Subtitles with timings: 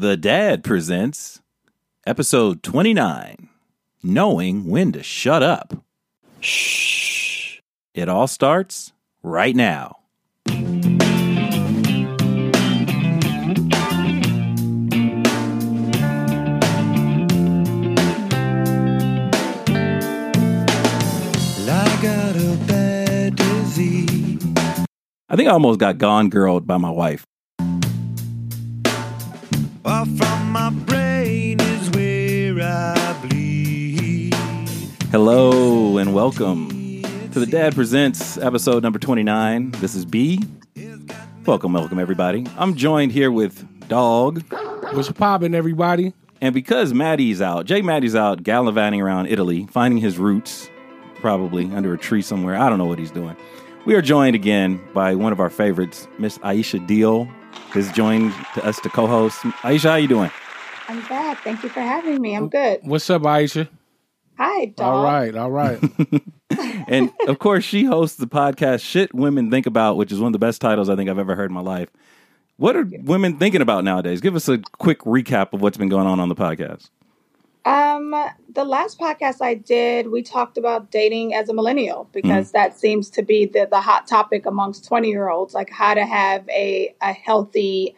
[0.00, 1.42] The Dad presents
[2.06, 3.50] episode 29
[4.02, 5.74] Knowing When to Shut Up.
[6.40, 7.58] Shh.
[7.92, 9.98] It all starts right now.
[10.46, 10.54] I
[22.00, 24.42] got a bad disease.
[25.28, 27.26] I think I almost got gone girled by my wife.
[30.00, 34.34] Far from my brain is where I bleed.
[35.10, 37.02] Hello and welcome
[37.32, 39.72] to the Dad Presents episode number 29.
[39.72, 40.42] This is B.
[41.44, 42.46] Welcome, welcome, everybody.
[42.56, 44.42] I'm joined here with Dog.
[44.94, 46.14] What's poppin', everybody?
[46.40, 50.70] And because Matty's out, Jay Matty's out gallivanting around Italy, finding his roots,
[51.16, 52.56] probably under a tree somewhere.
[52.56, 53.36] I don't know what he's doing.
[53.84, 57.28] We are joined again by one of our favorites, Miss Aisha Deal,
[57.72, 59.40] has joined to us to co-host.
[59.62, 60.30] Aisha, how you doing?
[60.88, 61.42] I'm back.
[61.44, 62.34] Thank you for having me.
[62.34, 62.80] I'm good.
[62.82, 63.68] What's up, Aisha?
[64.38, 64.86] Hi, dog.
[64.86, 65.78] All right, all right.
[66.88, 70.32] And of course, she hosts the podcast "Shit Women Think About," which is one of
[70.32, 71.88] the best titles I think I've ever heard in my life.
[72.56, 74.20] What are women thinking about nowadays?
[74.20, 76.90] Give us a quick recap of what's been going on on the podcast.
[77.64, 78.14] Um,
[78.52, 83.10] the last podcast I did, we talked about dating as a millennial because that seems
[83.10, 86.94] to be the, the hot topic amongst 20 year olds, like how to have a,
[87.02, 87.96] a healthy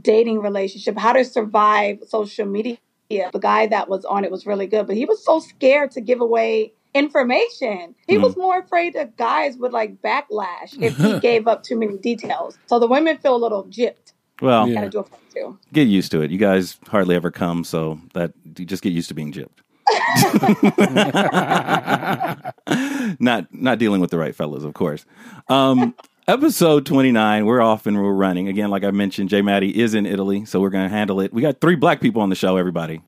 [0.00, 2.78] dating relationship, how to survive social media.
[3.08, 6.00] The guy that was on it was really good, but he was so scared to
[6.00, 7.94] give away information.
[8.08, 11.98] He was more afraid that guys would like backlash if he gave up too many
[11.98, 12.58] details.
[12.66, 14.12] So the women feel a little gypped.
[14.42, 14.74] Well, Yeah.
[14.74, 15.58] Gotta do it too.
[15.72, 16.30] get used to it.
[16.30, 19.48] You guys hardly ever come, so that you just get used to being gypped.
[23.20, 25.04] not not dealing with the right fellas, of course.
[25.48, 25.94] Um,
[26.28, 27.46] episode twenty nine.
[27.46, 28.70] We're off and we're running again.
[28.70, 31.32] Like I mentioned, Jay Matty is in Italy, so we're going to handle it.
[31.32, 32.56] We got three black people on the show.
[32.56, 33.00] Everybody,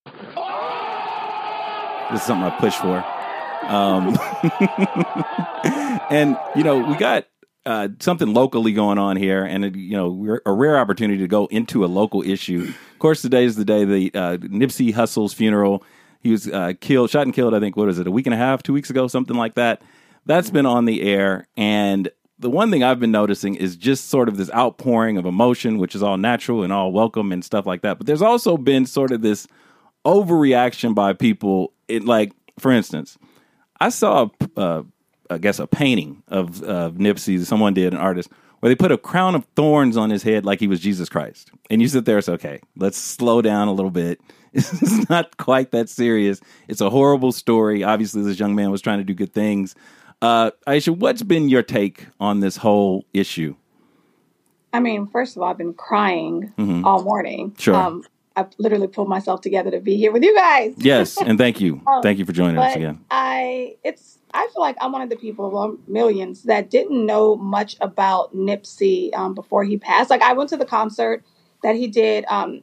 [2.10, 3.04] this is something I push for.
[3.66, 4.16] Um,
[6.10, 7.26] and you know, we got
[7.68, 11.28] uh, something locally going on here, and it, you know, we're a rare opportunity to
[11.28, 12.62] go into a local issue.
[12.62, 15.84] Of course, today is the day the uh, Nipsey Hussle's funeral.
[16.20, 17.54] He was uh, killed, shot and killed.
[17.54, 19.54] I think what is it, a week and a half, two weeks ago, something like
[19.56, 19.82] that.
[20.24, 24.30] That's been on the air, and the one thing I've been noticing is just sort
[24.30, 27.82] of this outpouring of emotion, which is all natural and all welcome and stuff like
[27.82, 27.98] that.
[27.98, 29.46] But there's also been sort of this
[30.06, 31.74] overreaction by people.
[31.86, 33.18] It like, for instance,
[33.78, 34.82] I saw, a, uh,
[35.30, 37.44] I guess, a painting of uh, Nipsey.
[37.44, 38.30] Someone did, an artist,
[38.60, 41.50] where they put a crown of thorns on his head like he was Jesus Christ.
[41.70, 42.60] And you sit there, it's okay.
[42.76, 44.20] Let's slow down a little bit.
[44.54, 46.40] It's not quite that serious.
[46.68, 47.84] It's a horrible story.
[47.84, 49.74] Obviously, this young man was trying to do good things.
[50.22, 53.54] Uh, Aisha, what's been your take on this whole issue?
[54.72, 56.52] I mean, first of all, I've been crying
[56.84, 57.50] all morning.
[57.50, 57.60] Mm-hmm.
[57.60, 57.74] Sure.
[57.74, 58.04] Um,
[58.36, 60.74] I literally pulled myself together to be here with you guys.
[60.78, 63.04] Yes, and thank you, Um, thank you for joining us again.
[63.10, 67.36] I, it's, I feel like I'm one of the people, well, millions that didn't know
[67.36, 70.10] much about Nipsey um, before he passed.
[70.10, 71.24] Like, I went to the concert
[71.62, 72.62] that he did um,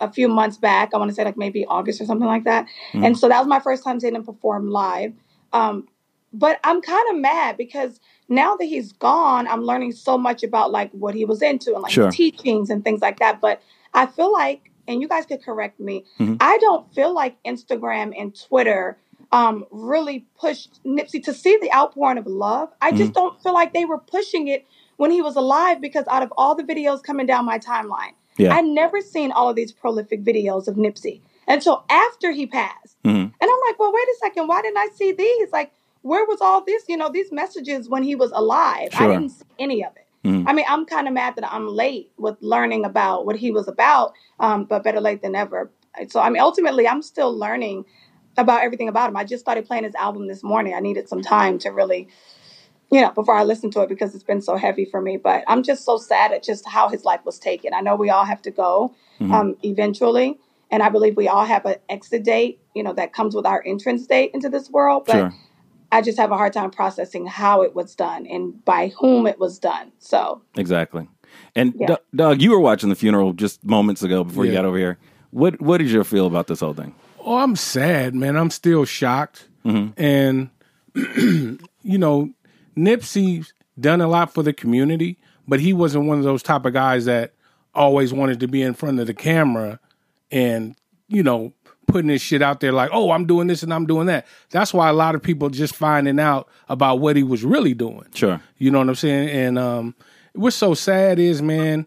[0.00, 0.90] a few months back.
[0.94, 2.66] I want to say like maybe August or something like that.
[2.92, 3.04] Mhm.
[3.06, 5.12] And so that was my first time seeing him perform live.
[5.52, 5.88] Um,
[6.32, 7.98] but I'm kind of mad because
[8.28, 11.82] now that he's gone, I'm learning so much about like what he was into and
[11.82, 12.10] like Sure.
[12.10, 13.40] teachings and things like that.
[13.40, 13.60] But
[13.94, 16.36] I feel like, and you guys could correct me, Mhm.
[16.40, 18.98] I don't feel like Instagram and Twitter
[19.32, 22.70] um, really pushed Nipsey to see the outpouring of love.
[22.80, 24.66] I just don't feel like they were pushing it
[24.96, 28.54] when he was alive because out of all the videos coming down my timeline, Yeah.
[28.54, 32.96] I never seen all of these prolific videos of Nipsey until after he passed.
[33.04, 33.10] Mhm.
[33.10, 35.52] And I'm like, well, wait a second, why didn't I see these?
[35.52, 35.72] Like,
[36.02, 38.92] where was all this, you know, these messages when he was alive?
[38.92, 39.06] Sure.
[39.10, 40.06] I didn't see any of it.
[40.26, 40.44] Mhm.
[40.46, 43.68] I mean, I'm kind of mad that I'm late with learning about what he was
[43.68, 45.70] about, um, but better late than ever.
[46.08, 47.84] So, I mean, ultimately, I'm still learning
[48.38, 49.16] about everything about him.
[49.16, 50.74] I just started playing his album this morning.
[50.74, 52.08] I needed some time to really,
[52.90, 55.16] you know, before I listened to it because it's been so heavy for me.
[55.16, 57.74] But I'm just so sad at just how his life was taken.
[57.74, 59.32] I know we all have to go Mhm.
[59.32, 60.38] um, eventually,
[60.70, 63.62] and I believe we all have an exit date, you know, that comes with our
[63.66, 65.04] entrance date into this world.
[65.06, 65.34] But Sure.
[65.90, 69.38] I just have a hard time processing how it was done and by whom it
[69.40, 69.90] was done.
[69.98, 71.08] So Exactly.
[71.56, 71.86] And Yeah.
[71.88, 74.98] Doug, Doug, you were watching the funeral just moments ago before you got over here.
[75.30, 76.94] What What is your feel about this whole thing?
[77.28, 78.36] Oh, I'm sad, man.
[78.36, 79.48] I'm still shocked.
[79.64, 79.92] Mhm.
[79.96, 80.50] And,
[81.82, 82.32] you know,
[82.76, 86.72] Nipsey's done a lot for the community, but he wasn't one of those type of
[86.72, 87.34] guys that
[87.74, 89.78] always wanted to be in front of the camera
[90.30, 90.74] and,
[91.08, 91.52] you know,
[91.86, 94.26] putting his shit out there like, oh, I'm doing this and I'm doing that.
[94.50, 98.06] That's why a lot of people just finding out about what he was really doing.
[98.14, 98.40] Sure.
[98.58, 99.28] You know what I'm saying?
[99.28, 99.94] And um
[100.34, 101.86] what's so sad is, man,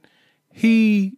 [0.52, 1.18] he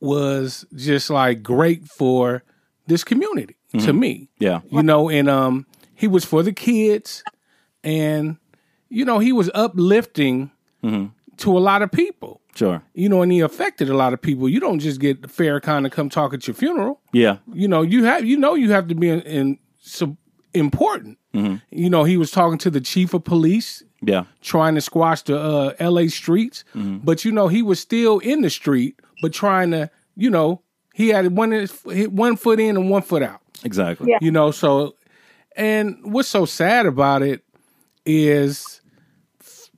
[0.00, 2.42] was just like great for
[2.86, 4.28] this community to me.
[4.38, 4.60] Yeah.
[4.70, 7.22] You know, and um he was for the kids
[7.82, 8.36] and
[8.88, 10.50] you know, he was uplifting
[11.38, 12.40] to a lot of people.
[12.54, 12.82] Sure.
[12.94, 14.48] You know, and he affected a lot of people.
[14.48, 17.00] You don't just get fair Farrakhan to come talk at your funeral.
[17.12, 17.38] Yeah.
[17.52, 20.16] You know, you have you know you have to be in, in so
[20.52, 21.18] important.
[21.70, 24.24] You know, he was talking to the chief of police Yeah.
[24.40, 26.06] trying to squash the uh, L.A.
[26.06, 30.62] streets, but you know he was still in the street, but trying to, you know,
[30.94, 31.66] he had one
[32.10, 33.40] one foot in and one foot out.
[33.64, 34.10] Exactly.
[34.10, 34.18] Yeah.
[34.22, 34.94] You know, so
[35.56, 37.42] and what's so sad about it
[38.06, 38.80] is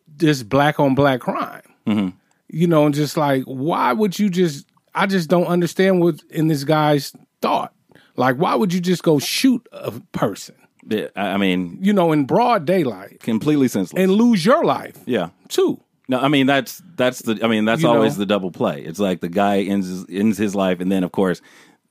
[0.07, 1.63] this black on black crime.
[1.87, 2.17] Mm-hmm.
[2.49, 4.67] You know, and just like why would you just?
[4.95, 7.75] I just don't understand what in this guy's thought.
[8.17, 10.55] Like, why would you just go shoot a person?
[10.89, 14.01] Yeah, I I mean, You know, in broad daylight completely senseless.
[14.03, 15.31] and lose your life yeah.
[15.49, 15.83] too.
[16.09, 18.21] No, I mean that's that's the I mean that's You always know?
[18.21, 18.83] the double play.
[18.83, 21.41] It's like the guy ends his, ends his life, and then of course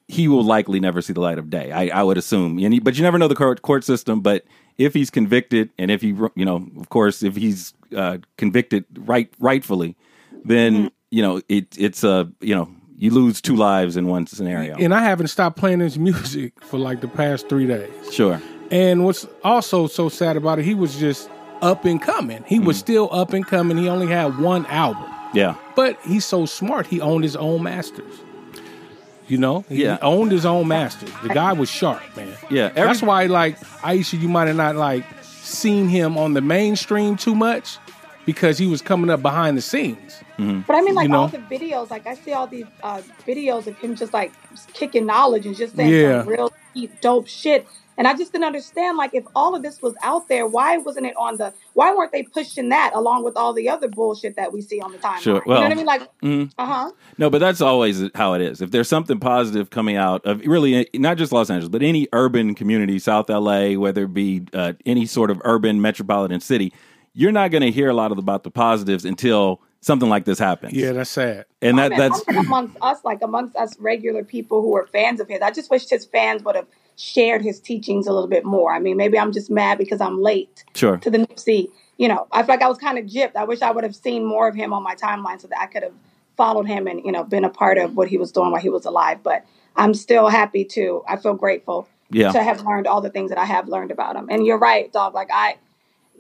[0.08, 1.72] he will likely never see the light of day.
[1.72, 4.22] I, I would assume, he, but you never know the court, court system.
[4.22, 4.46] But
[4.78, 9.32] if he's convicted, and if he you know, of course, if he's uh, convicted right
[9.40, 9.96] rightfully,
[10.44, 14.76] then you know it it's a you know you lose two lives in one scenario.
[14.78, 17.92] And I haven't stopped playing his music for like the past three days.
[18.12, 18.42] Sure.
[18.72, 21.30] And what's also so sad about it, he was just
[21.62, 22.44] up and coming.
[22.48, 23.78] He was still up and coming.
[23.78, 25.06] He only had one album.
[25.34, 25.56] Yeah.
[25.76, 28.14] But he's so smart, he owned his own masters.
[29.28, 29.66] You know?
[29.68, 29.98] He Yeah.
[30.02, 31.10] owned his own masters.
[31.24, 32.34] The guy was sharp, man.
[32.50, 36.42] Yeah, every- That's why, like, Aisha, you might have not, like, seen him on the
[36.42, 37.78] mainstream too much
[38.26, 40.22] because he was coming up behind the scenes.
[40.38, 41.22] But I mean, like You know?
[41.22, 44.34] all the videos, like I see all these uh, videos of him just like
[44.74, 46.20] kicking knowledge and just saying Yeah.
[46.22, 47.66] some real deep, dope shit.
[47.98, 51.06] And I just didn't understand, like, if all of this was out there, why wasn't
[51.06, 51.54] it on the?
[51.74, 54.92] Why weren't they pushing that along with all the other bullshit that we see on
[54.92, 55.20] the timeline?
[55.20, 55.42] Sure.
[55.46, 55.86] you know what I mean?
[55.86, 56.50] Like, mm-hmm.
[56.58, 56.92] uh huh.
[57.18, 58.62] No, but that's always how it is.
[58.62, 62.54] If there's something positive coming out of really not just Los Angeles, but any urban
[62.56, 66.74] community, South LA, whether it be uh, any sort of urban metropolitan city,
[67.14, 70.40] you're not going to hear a lot of about the positives until something like this
[70.40, 70.74] happens.
[70.74, 71.46] Yeah, that's sad.
[71.62, 75.42] and that that's amongst us, like amongst us regular people who are fans of his.
[75.42, 78.74] I just wish his fans would have shared his teachings a little bit more.
[78.74, 80.98] I mean, maybe I'm just mad because I'm late sure.
[80.98, 81.70] to the Nipsey.
[81.98, 83.36] You know, I feel like I was kind of gypped.
[83.36, 85.66] I wish I would have seen more of him on my timeline so that I
[85.68, 85.94] could have
[86.38, 88.70] followed him and you know been a part of what he was doing while he
[88.70, 89.24] was alive.
[89.24, 89.46] But
[89.76, 91.04] I'm still happy to.
[91.08, 92.32] I feel grateful Yeah.
[92.32, 94.28] to have learned all the things that I have learned about him.
[94.30, 95.14] And you're right, dog.
[95.14, 95.58] Like I,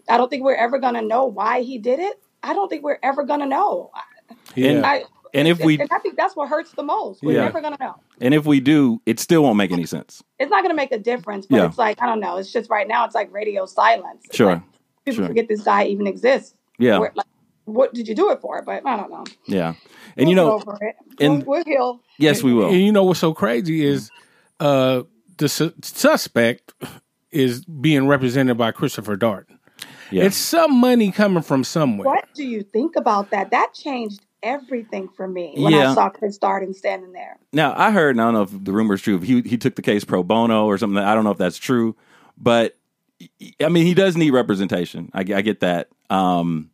[0.09, 2.19] I don't think we're ever gonna know why he did it.
[2.43, 3.91] I don't think we're ever gonna know.
[4.55, 4.81] Yeah.
[4.85, 5.03] I,
[5.35, 7.21] And if we and I think that's what hurts the most.
[7.21, 7.43] We're Yeah.
[7.45, 7.95] never gonna know.
[8.21, 10.23] and if we do, it still won't make any sense.
[10.39, 11.45] It's not gonna make a difference.
[11.45, 11.65] But Yeah.
[11.67, 12.37] it's like I don't know.
[12.37, 13.05] It's just right now.
[13.05, 14.21] It's like radio silence.
[14.25, 14.53] It's Sure.
[14.53, 14.61] like
[15.05, 15.27] people Sure.
[15.27, 16.55] forget this guy even exists.
[16.79, 16.99] Yeah.
[16.99, 17.25] Where- like,
[17.65, 18.61] what did you do it for?
[18.61, 19.23] But I don't know.
[19.45, 19.73] Yeah.
[20.17, 20.95] And you We'll know, get over it.
[21.19, 21.99] and- we'll, we'll heal.
[22.19, 22.67] yes, we will.
[22.69, 24.09] And you know what's so crazy is
[24.59, 25.03] uh,
[25.37, 26.73] the su- suspect
[27.31, 29.57] is being represented by Christopher Darden.
[30.11, 30.23] Yeah.
[30.25, 32.05] It's some money coming from somewhere.
[32.05, 33.49] What do you think about that?
[33.51, 35.91] That changed everything for me when Yeah.
[35.91, 37.37] I saw Chris Darden standing there.
[37.51, 39.15] Now I heard, and I don't know if the rumor is true.
[39.17, 40.97] If he he took the case pro bono or something.
[40.97, 41.95] I don't know if that's true,
[42.37, 42.77] but
[43.61, 45.09] I mean he does need representation.
[45.13, 45.89] I, I get that.
[46.09, 46.69] Um,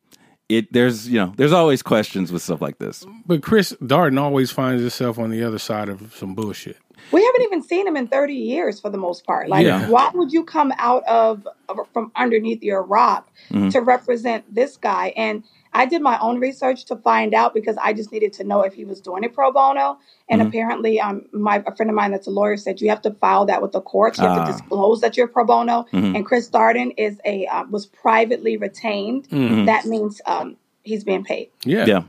[0.50, 3.06] it there's you know there's always questions with stuff like this.
[3.26, 6.78] But Chris Darden always finds himself on the other side of some bullshit.
[7.12, 9.50] We haven't even seen him in 30 years for the most part.
[9.50, 9.90] Like, Yeah.
[9.90, 11.48] why would you come out of
[11.94, 13.70] from underneath your rock Mm-hmm.
[13.70, 15.12] to represent this guy?
[15.18, 18.62] And I did my own research to find out because I just needed to know
[18.62, 19.98] if he was doing it pro bono.
[20.30, 20.48] And Mm-hmm.
[20.50, 23.46] apparently, um, my a friend of mine that's a lawyer said you have to file
[23.46, 24.18] that with the courts.
[24.20, 24.46] You have Ah.
[24.46, 25.86] to disclose that you're pro bono.
[25.94, 26.16] Mhm.
[26.16, 29.30] And Chris Darden is a uh, was privately retained.
[29.30, 29.66] Mm-hmm.
[29.66, 31.50] That means um, he's being paid.
[31.66, 31.86] Yeah.
[31.86, 32.04] Yeah.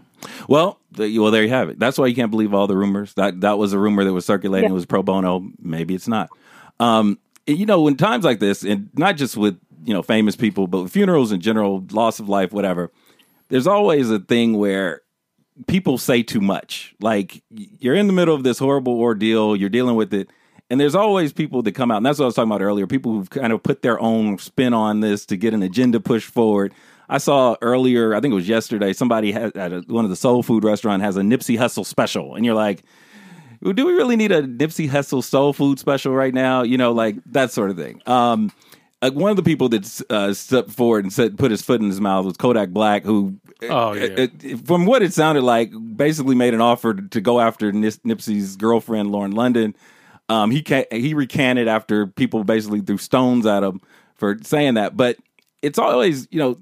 [0.48, 1.78] Well, the, well, there you have it.
[1.80, 3.14] That's why you can't believe all the rumors.
[3.14, 4.68] That that was a rumor that was circulating.
[4.70, 4.72] Yeah.
[4.72, 5.48] It was pro bono.
[5.60, 6.30] Maybe it's not.
[6.80, 10.36] Um, and, you know, in times like this, and not just with you know famous
[10.36, 12.92] people, but with funerals in general, loss of life, whatever.
[13.52, 15.02] There's always a thing where
[15.66, 16.94] people say too much.
[17.02, 20.30] Like you're in the middle of this horrible ordeal, you're dealing with it,
[20.70, 21.98] and there's always people that come out.
[21.98, 22.86] And that's what I was talking about earlier.
[22.86, 26.30] People who've kind of put their own spin on this to get an agenda pushed
[26.30, 26.72] forward.
[27.10, 30.16] I saw earlier, I think it was yesterday, somebody had, at a, one of the
[30.16, 32.84] soul food restaurant has a Nipsey Hussle special, and you're like,
[33.62, 36.62] do we really need a Nipsey Hussle soul food special right now?
[36.62, 38.00] You know, like that sort of thing.
[38.06, 38.50] Um,
[39.02, 41.88] uh, one of the people that uh, stepped forward and said, put his foot in
[41.88, 43.36] his mouth was Kodak Black, who,
[43.68, 44.04] Oh, yeah.
[44.16, 47.98] uh, uh, from what it sounded like, basically made an offer to go after Nis-
[48.06, 49.74] Nipsey's girlfriend, Lauren London.
[50.28, 53.80] Um, he ca- he recanted after people basically threw stones at him
[54.14, 54.96] for saying that.
[54.96, 55.18] But
[55.62, 56.58] it's always, you know,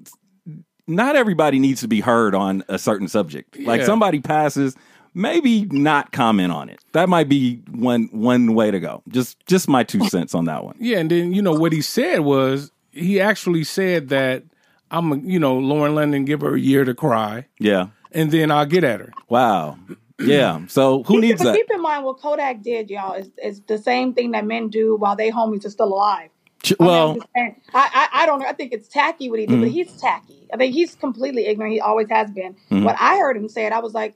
[0.86, 3.58] not everybody needs to be heard on a certain subject.
[3.60, 3.86] Like Yeah.
[3.86, 4.74] somebody passes,
[5.14, 6.80] maybe not comment on it.
[6.92, 9.02] That might be one one way to go.
[9.08, 10.76] Just just my two cents on that one.
[10.78, 14.42] Yeah, and then you know what he said was he actually said that
[14.90, 17.88] I'm, a, you know, Lauren London give her a year to cry, Yeah.
[18.12, 19.12] and then I'll get at her.
[19.28, 19.78] Wow.
[20.18, 20.66] Yeah.
[20.66, 21.56] So who needs But that?
[21.56, 24.96] keep in mind what Kodak did, y'all, is, is the same thing that men do
[24.96, 26.30] while they homies are still alive.
[26.62, 28.46] Ch- I mean, I'm Well, I, I, I don't know.
[28.46, 29.72] I think it's tacky what he did, but mm.
[29.72, 30.46] he's tacky.
[30.52, 31.72] I think he's completely ignorant.
[31.72, 32.54] He always has been.
[32.70, 32.84] Mm-hmm.
[32.84, 34.14] What I heard him say it, I was like,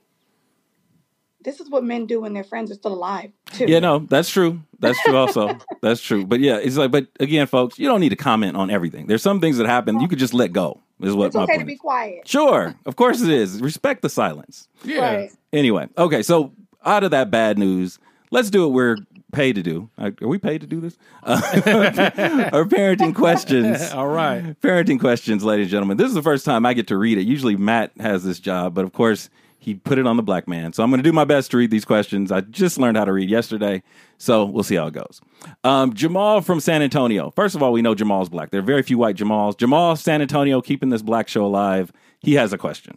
[1.45, 3.65] this is what men do when their friends are still alive, too.
[3.67, 4.59] yeah, no, that's true.
[4.79, 5.15] That's true.
[5.15, 6.25] Also, that's true.
[6.25, 9.07] But yeah, it's like, but again, folks, you don't need to comment on everything.
[9.07, 10.81] There's some things that happen you could just let go.
[11.01, 11.79] Is what It's my okay to point be is.
[11.79, 12.27] quiet.
[12.27, 13.61] Sure, of course it is.
[13.61, 14.67] Respect the silence.
[14.83, 15.31] Yeah, Right.
[15.53, 16.51] Anyway, okay, so
[16.85, 17.99] out of that bad news,
[18.31, 18.97] let's do what we're
[19.33, 19.89] paid to do.
[19.97, 20.97] Uh, Are we paid to do this?
[21.23, 21.41] Uh,
[22.53, 23.91] our parenting questions.
[23.93, 24.59] all right.
[24.61, 25.97] Parenting questions, ladies and gentlemen.
[25.97, 27.23] This is the first time I get to read it.
[27.23, 29.29] Usually Matt has this job, but of course
[29.65, 30.73] he put it on the black man.
[30.73, 32.31] So I'm going to do my best to read these questions.
[32.31, 33.81] I just learned how to read yesterday,
[34.19, 35.21] so we'll see how it goes.
[35.63, 37.31] Um, Jamal from San Antonio.
[37.31, 38.51] First of all, we know Jamal's black.
[38.51, 39.57] There are very few white Jamals.
[39.57, 41.91] Jamal, San Antonio, keeping this black show alive.
[42.19, 42.95] He has a question.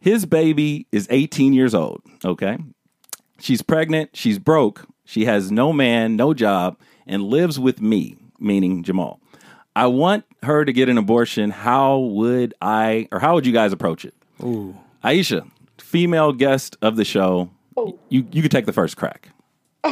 [0.00, 2.00] His baby is 18 years old.
[2.24, 2.56] Okay.
[3.38, 4.16] She's pregnant.
[4.16, 4.86] She's broke.
[5.04, 9.20] She has no man, no job, and lives with me, meaning Jamal.
[9.76, 11.50] I want her to get an abortion.
[11.50, 14.14] How would I, or how would you guys approach it?
[14.42, 14.74] Ooh.
[15.04, 15.50] Aisha,
[15.82, 17.50] female guest of the show.
[18.08, 19.30] You you could take the first crack.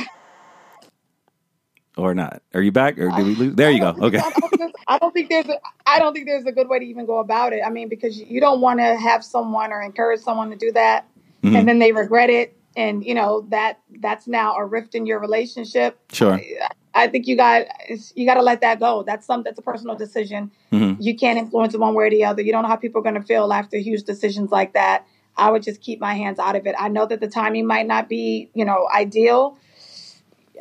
[1.97, 2.43] or not.
[2.55, 2.99] Are you back?
[2.99, 3.55] Or did we lose?
[3.55, 3.89] There you go.
[4.01, 4.19] Okay.
[4.19, 6.79] I don't, think- I don't think there's a I don't think there's a good way
[6.79, 7.61] to even go about it.
[7.67, 10.73] I mean, because you- you don't want to have someone or encourage someone to do
[10.73, 11.07] that,
[11.43, 11.57] Mm-hmm.
[11.57, 15.19] and then they regret it, and you know that that's now a rift in your
[15.19, 15.99] relationship.
[16.13, 16.35] Sure.
[16.35, 17.67] I, I think you got
[18.15, 19.03] you got to let that go.
[19.05, 20.51] That's some that's a personal decision.
[20.71, 21.01] Mm-hmm.
[21.01, 22.43] You can't influence it one way or the other.
[22.43, 25.07] You don't know how people are going to feel after huge decisions like that.
[25.37, 26.75] I would just keep my hands out of it.
[26.79, 29.57] I know that the timing might not be, you know, ideal.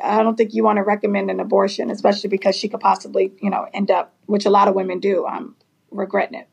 [0.02, 3.50] I don't think you want to recommend an abortion, especially because she could possibly, you
[3.50, 5.56] know, end up, which a lot of women do, um,
[5.90, 6.48] regretting it.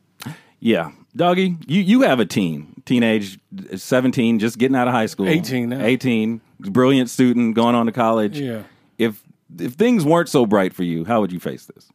[0.60, 0.92] Yeah.
[1.16, 3.40] Doggy, you, you have a teen, teenage,
[3.76, 5.28] 17, just getting out of high school.
[5.28, 5.84] 18 now.
[5.84, 8.40] 18, brilliant student, going on to college.
[8.40, 8.64] Yeah.
[8.98, 9.24] If
[9.60, 11.90] if things weren't so bright for you, how would you face this?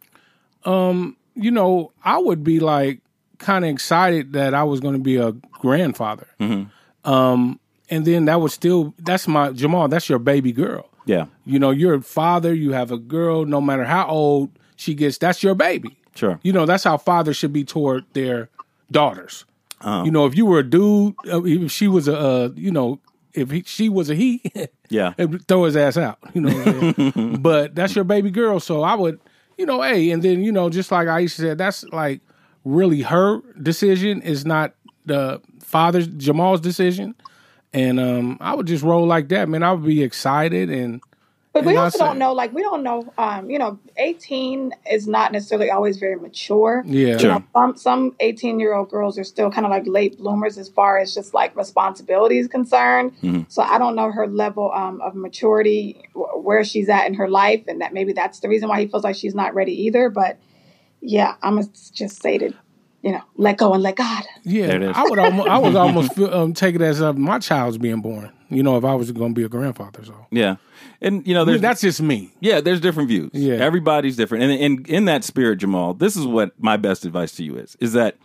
[0.65, 3.01] Um, you know, I would be like
[3.43, 6.27] kind of excited that I was going to be a grandfather.
[7.05, 7.59] Um,
[7.91, 9.89] and then that was still that's my Jamal.
[9.89, 10.89] That's your baby girl.
[11.05, 12.55] Yeah, You know, you're a father.
[12.55, 13.45] You have a girl.
[13.45, 15.99] No matter how old she gets, that's your baby.
[16.15, 16.39] sure.
[16.45, 18.49] You know, that's how fathers should be toward their
[18.91, 19.45] daughters.
[19.85, 23.01] You know, if you were a dude, uh, if she was a, uh, you know,
[23.35, 24.41] if he, she was a he,
[24.91, 25.15] Yeah.
[25.49, 26.19] throw his ass out.
[26.35, 27.37] You know, what I'm saying?
[27.43, 29.19] but that's your baby girl, so I would,
[29.59, 32.21] you know, hey, and then you know, just like Aisha said, that's like
[32.65, 34.23] really her decision.
[34.23, 34.75] Is not
[35.07, 37.15] the father's Jamal's decision,
[37.73, 39.63] and um, I would just roll like that, man.
[39.63, 41.01] I would be excited and.
[41.55, 43.79] But we And I also say- don't know, like, we don't know, um, you know,
[43.99, 46.83] 18 is not necessarily always very mature.
[46.87, 47.09] Yeah.
[47.09, 47.31] You Sure.
[47.31, 50.71] know, some some 18 year old girls are still kind of like late bloomers as
[50.71, 53.13] far as just like responsibility is concerned.
[53.23, 53.43] Mm-hmm.
[53.49, 57.29] So I don't know her level um, of maturity, wh- where she's at in her
[57.29, 60.09] life, and that maybe that's the reason why he feels like she's not ready either.
[60.09, 60.39] But
[61.03, 62.55] yeah, I'm gonna just say to,
[63.03, 64.25] you know, let go and let God.
[64.45, 64.97] Yeah, There it is.
[64.97, 68.01] I would almost, I would almost feel, um, take it as uh, my child's being
[68.01, 68.31] born.
[68.49, 70.57] You know, if I was going to be a grandfather, so Yeah.
[71.01, 72.31] And you know, I mean, that's just me.
[72.41, 73.31] yeah, there's different views.
[73.33, 73.55] Yeah.
[73.55, 74.45] Everybody's different.
[74.45, 77.77] And in in that spirit, Jamal, this is what my best advice to you is
[77.81, 78.17] is that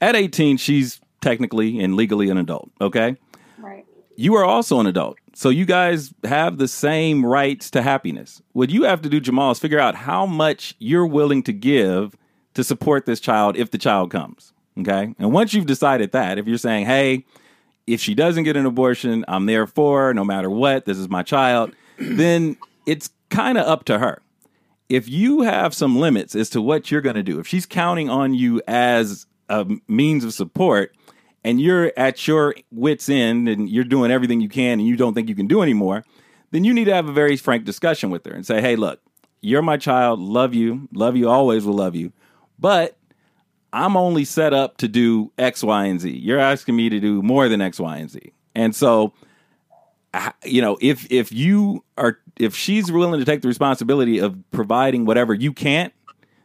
[0.00, 3.16] at 18 she's technically and legally an adult, okay?
[3.58, 3.84] Right.
[4.16, 5.18] you are also an adult.
[5.34, 8.40] So you guys have the same rights to happiness.
[8.52, 12.16] What you have to do, Jamal, is figure out how much you're willing to give
[12.54, 14.52] to support this child if the child comes.
[14.78, 15.14] Okay.
[15.18, 17.24] And once you've decided that, if you're saying, hey,
[17.86, 21.08] if she doesn't get an abortion, I'm there for her no matter what, this is
[21.08, 24.22] my child, then it's kind of up to her.
[24.88, 28.08] If you have some limits as to what you're going to do, if she's counting
[28.10, 30.94] on you as a means of support,
[31.44, 35.14] and you're at your wits end and you're doing everything you can and you don't
[35.14, 36.04] think you can do anymore,
[36.50, 39.00] then you need to have a very frank discussion with her and say, "Hey, look,
[39.40, 42.12] you're my child, love you, love you, always will love you,
[42.58, 42.96] but
[43.72, 46.10] I'm only set up to do X, Y, and Z.
[46.10, 49.12] You're asking me to do more than X, Y, and Z, and so."
[50.44, 55.06] You know, if if you are if she's willing to take the responsibility of providing
[55.06, 55.92] whatever you can't,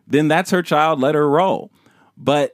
[0.08, 1.00] then that's her child.
[1.00, 1.72] Let her roll.
[2.18, 2.53] But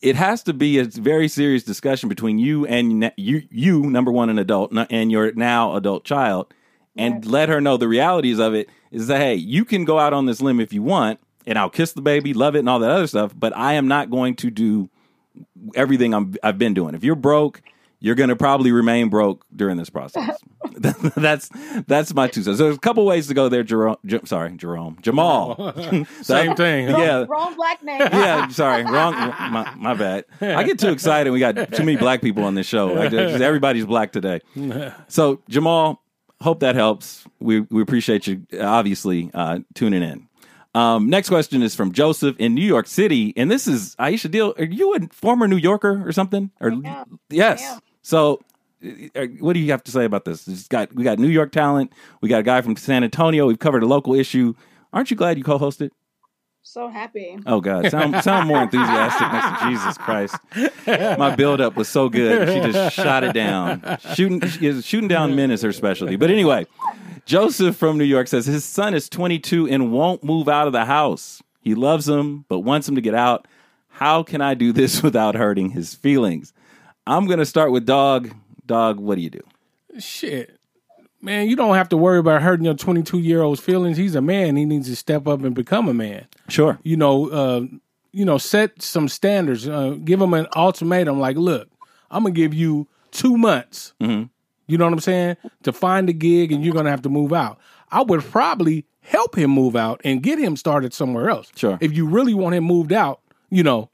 [0.00, 4.28] it has to be a very serious discussion between you and you, you number one,
[4.28, 6.52] an adult, and your now adult child,
[6.96, 8.68] and let her know the realities of it.
[8.90, 11.70] Is that hey, you can go out on this limb if you want, and I'll
[11.70, 13.32] kiss the baby, love it, and all that other stuff.
[13.36, 14.90] But I am not going to do
[15.74, 16.94] everything I'm, I've been doing.
[16.94, 17.62] If you're broke,
[18.02, 20.36] you're going to probably remain broke during this process.
[21.16, 21.48] that's
[21.86, 22.58] that's my two cents.
[22.58, 23.96] There's a couple ways to go there, Jerome.
[24.04, 25.72] J- sorry, Jerome, Jamal.
[26.22, 26.88] Same thing.
[26.88, 27.24] Wrong, Yeah.
[27.28, 28.00] wrong black name.
[28.00, 29.12] yeah, sorry, wrong.
[29.14, 30.24] My, my bad.
[30.40, 31.30] I get too excited.
[31.30, 32.88] We got too many black people on this show.
[32.88, 34.40] Like, just everybody's black today.
[35.08, 36.02] So Jamal,
[36.40, 37.24] hope that helps.
[37.38, 40.28] We we appreciate you obviously uh, tuning in.
[40.74, 44.54] Um, next question is from Joseph in New York City, and this is Aisha Deal.
[44.58, 46.50] Are you a former New Yorker or something?
[46.60, 47.20] Or am.
[47.28, 47.78] yes.
[48.02, 48.40] So,
[48.84, 50.46] uh, what do you have to say about this?
[50.48, 51.92] It's got we got New York talent.
[52.20, 53.46] We got a guy from San Antonio.
[53.46, 54.54] We've covered a local issue.
[54.92, 55.90] Aren't you glad you co-hosted?
[56.64, 57.38] So happy.
[57.44, 61.18] Oh God, sound sound more enthusiastic next to Jesus Christ.
[61.18, 62.48] My buildup was so good.
[62.48, 63.98] She just shot it down.
[64.14, 64.40] Shooting
[64.80, 66.14] shooting down men is her specialty.
[66.14, 66.66] But anyway,
[67.26, 70.84] Joseph from New York says his son is 22 and won't move out of the
[70.84, 71.42] house.
[71.60, 73.48] He loves him but wants him to get out.
[73.88, 76.52] How can I do this without hurting his feelings?
[77.06, 78.32] I'm going to start with dog.
[78.66, 79.42] Dog, what do you do?
[79.98, 80.58] Shit.
[81.20, 83.96] Man, you don't have to worry about hurting your 22 year old's feelings.
[83.96, 84.56] He's a man.
[84.56, 86.26] He needs to step up and become a man.
[86.48, 86.78] Sure.
[86.82, 87.60] You know, uh,
[88.12, 89.68] you know, set some standards.
[89.68, 91.20] Uh, give him an ultimatum.
[91.20, 91.68] Like, look,
[92.10, 93.94] I'm gonna give you two months.
[94.00, 95.36] You know what I'm saying?
[95.64, 97.58] To find a gig, and you're gonna have to move out.
[97.90, 101.50] I would probably help him move out and get him started somewhere else.
[101.56, 101.78] Sure.
[101.80, 103.90] If you really want him moved out, you know,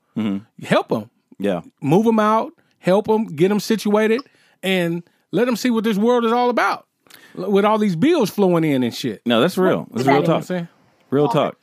[0.63, 1.61] help him Yeah.
[1.83, 4.21] move him out, help them, get them situated,
[4.63, 6.87] and let them see what this world is all about.
[7.35, 9.23] With all these bills flowing in and shit.
[9.25, 9.87] No, that's real.
[9.93, 10.45] That's real talk.
[10.45, 10.69] saying?
[11.11, 11.59] Real talk.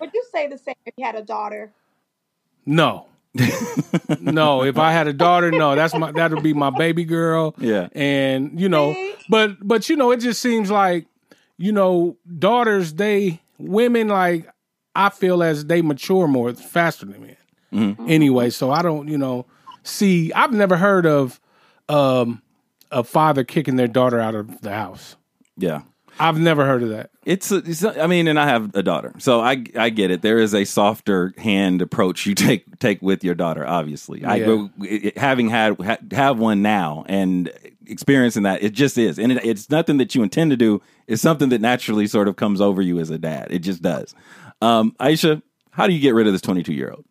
[0.00, 1.72] Would you say the same if you had a daughter?
[2.66, 3.06] No.
[4.20, 7.54] no, if I had a daughter, no, that's my that would be my baby girl.
[7.58, 7.88] Yeah.
[7.92, 8.94] And you know,
[9.28, 11.06] but but you know, it just seems like,
[11.56, 14.50] you know, daughters, they women like
[14.96, 17.36] I feel as they mature more faster than men.
[17.72, 18.06] Mm-hmm.
[18.08, 19.46] Anyway, so I don't, you know,
[19.82, 21.40] see I've never heard of
[21.88, 22.42] um
[22.90, 25.16] a father kicking their daughter out of the house.
[25.56, 25.82] Yeah.
[26.18, 27.10] I've never heard of that.
[27.24, 30.20] It's, it's I mean, and I have a daughter, so I I get it.
[30.20, 33.66] There is a softer hand approach you take take with your daughter.
[33.66, 34.70] Obviously, I go
[35.16, 37.50] having had ha, have one now and
[37.86, 38.62] experiencing that.
[38.62, 40.82] It just is, and it, it's nothing that you intend to do.
[41.06, 43.48] It's something that naturally sort of comes over you as a dad.
[43.50, 44.14] It just does.
[44.60, 47.04] Um, Aisha, how do you get rid of this twenty two year old?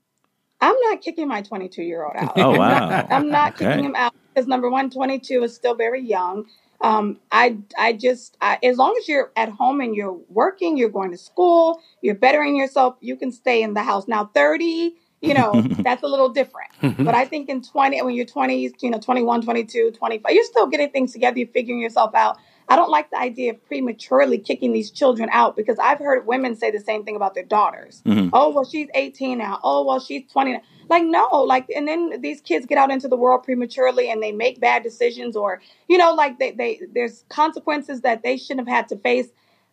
[0.62, 2.34] I'm not kicking my 22 year old out.
[2.38, 3.66] Oh wow, I'm not Okay.
[3.68, 6.46] kicking him out because number one, 22 is still very young.
[6.82, 10.90] Um, I I just I, as long as you're at home and you're working, you're
[10.90, 14.08] going to school, you're bettering yourself, you can stay in the house.
[14.08, 16.70] Now 30, you know, that's a little different.
[17.06, 20.68] But I think in 20, when you're 20, you know, 21, 22, 25, you're still
[20.68, 22.38] getting things together, you're figuring yourself out.
[22.70, 26.56] I don't like the idea of prematurely kicking these children out because I've heard women
[26.56, 28.04] say the same thing about their daughters.
[28.06, 28.30] Mm-hmm.
[28.32, 29.60] Oh, well, she's 18 now.
[29.64, 30.62] Oh, well, she's 20 now.
[30.88, 34.32] Like, no, like, and then these kids get out into the world prematurely and they
[34.32, 38.76] make bad decisions or, you know, like they, they, there's consequences that they shouldn't have
[38.76, 39.28] had to face.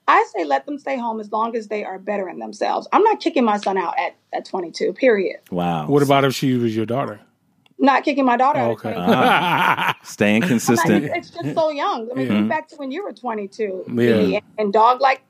[0.08, 2.88] I say let them stay home as long as they are bettering themselves.
[2.92, 5.40] I'm not kicking my son out at, at 22, period.
[5.50, 5.86] wow.
[5.86, 7.20] What about if she was your daughter?
[7.78, 8.94] Not kicking my daughter out Okay.
[8.96, 9.90] Ah.
[9.90, 10.06] at 22.
[10.12, 11.04] staying consistent?
[11.04, 12.10] not- it's just so young.
[12.10, 13.84] I mean, think back to when you were 22.
[13.94, 14.14] Yeah.
[14.14, 15.22] And, and dog, like,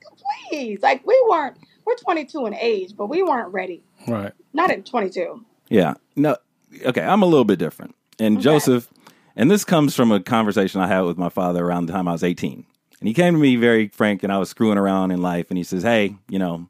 [0.49, 0.79] please.
[0.81, 3.83] Like, we weren't, we're 22 in age, but we weren't ready.
[4.07, 4.31] right.
[4.53, 5.43] Not at 22.
[5.69, 5.95] Yeah.
[6.15, 6.37] No.
[6.85, 7.01] Okay.
[7.01, 7.95] I'm a little bit different.
[8.19, 8.87] And Joseph,
[9.35, 12.13] and this comes from a conversation I had with my father around the time I
[12.13, 12.65] was 18.
[12.99, 15.47] And he came to me very frank, and I was screwing around in life.
[15.51, 16.67] And he says, Hey, you know,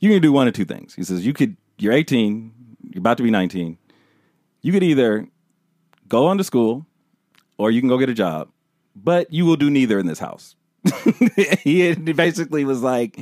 [0.00, 0.94] you can do one of two things.
[0.94, 2.52] He says, You could, you're 18,
[2.90, 3.78] you're about to be 19.
[4.64, 5.28] You could either
[6.08, 6.86] go on to school
[7.58, 8.48] or you can go get a job,
[8.96, 10.56] but you will do neither in this house.
[11.62, 13.20] he basically was like,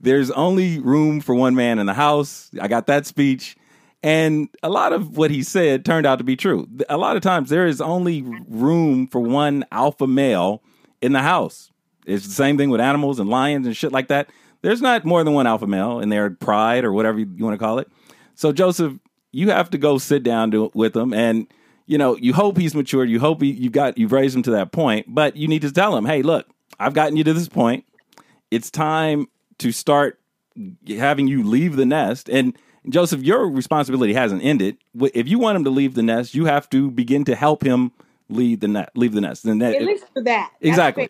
[0.00, 2.50] There's only room for one man in the house.
[2.60, 3.56] I got that speech.
[4.02, 6.66] And a lot of what he said turned out to be true.
[6.88, 10.60] A lot of times there is only room for one alpha male
[11.00, 11.70] in the house.
[12.04, 14.28] It's the same thing with animals and lions and shit like that.
[14.62, 17.64] There's not more than one alpha male in their pride or whatever you want to
[17.64, 17.86] call it.
[18.34, 18.94] So Joseph,
[19.32, 21.46] you have to go sit down to, with him and
[21.86, 23.10] you know, you hope he's matured.
[23.10, 25.72] You hope he, you got you've raised him to that point, but you need to
[25.72, 26.46] tell him, "Hey, look,
[26.78, 27.84] I've gotten you to this point.
[28.52, 29.26] It's time
[29.58, 30.20] to start
[30.86, 32.56] having you leave the nest." And
[32.88, 34.76] Joseph, your responsibility hasn't ended.
[35.00, 37.90] If you want him to leave the nest, you have to begin to help him
[38.28, 39.44] leave the net, leave the nest.
[39.44, 40.52] And that, At least for that.
[40.60, 41.08] Exactly.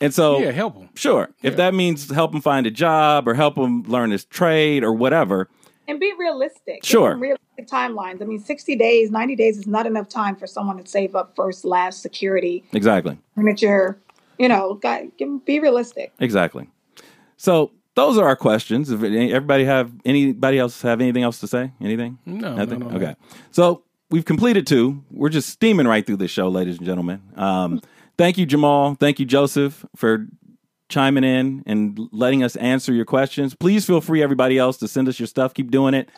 [0.00, 0.88] And so, Yeah, help him.
[0.94, 4.84] sure, if that means help him find a job or help him learn his trade
[4.84, 5.48] or whatever,
[5.88, 6.84] And be realistic.
[6.84, 7.10] Sure.
[7.10, 8.22] them Realistic timelines.
[8.22, 11.34] I mean, 60 days, 90 days is not enough time for someone to save up
[11.34, 13.18] first, last, security, exactly.
[13.34, 13.98] furniture.
[14.38, 14.80] You know,
[15.44, 16.12] be realistic.
[16.18, 16.68] Exactly.
[17.36, 18.90] So those are our questions.
[18.90, 21.72] If everybody have anybody else have anything else to say?
[21.80, 22.18] Anything?
[22.24, 22.80] No, Nothing?
[22.80, 22.96] no, no, no.
[22.96, 23.16] Okay.
[23.50, 25.04] So we've completed two.
[25.10, 27.22] We're just steaming right through this show, ladies and gentlemen.
[27.36, 27.80] Um,
[28.16, 28.94] thank you, Jamal.
[28.94, 30.26] Thank you, Joseph, for
[30.92, 33.54] chiming in and letting us answer your questions.
[33.54, 35.54] Please feel free, everybody else, to send us your stuff.
[35.54, 36.08] Keep doing it.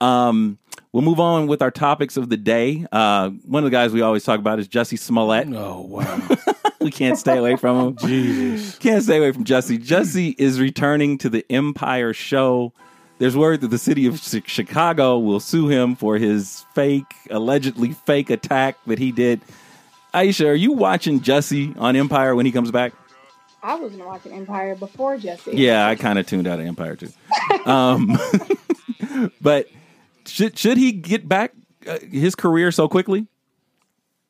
[0.00, 0.58] Um,
[0.90, 2.86] we'll move on with our topics of the day.
[2.90, 5.46] Uh, one of the guys we always talk about is Jesse Smollett.
[5.54, 6.28] Oh wow,
[6.80, 7.96] we can't stay away from him.
[7.98, 8.78] Jesus!
[8.78, 9.78] Can't stay away from Jesse.
[9.78, 12.72] Jesse is returning to the Empire show.
[13.18, 18.30] There's word that the city of Chicago will sue him for his fake, allegedly fake
[18.30, 19.40] attack that he did.
[20.12, 22.92] Aisha, are you watching Jesse on Empire when he comes back?
[23.62, 25.52] I wasn't watching Empire before Jesse.
[25.54, 27.10] Yeah, I kind of tuned out of Empire too.
[27.64, 28.18] Um,
[29.40, 29.68] but
[30.26, 31.52] should should he get back
[31.86, 33.26] uh, his career so quickly?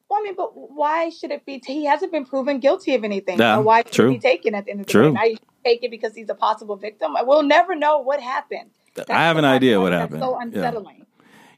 [0.09, 1.63] Well, I mean, but why should it be?
[1.67, 3.39] he hasn't been proven guilty of anything.
[3.39, 4.11] Yeah, so why should true.
[4.11, 5.09] it be taken at the end of the True.
[5.09, 5.13] day?
[5.15, 7.15] Now you take it because he's a possible victim.
[7.23, 8.71] We'll never know what happened.
[8.95, 10.21] That's I have an idea what happened.
[10.21, 10.43] So Yeah.
[10.43, 11.07] unsettling.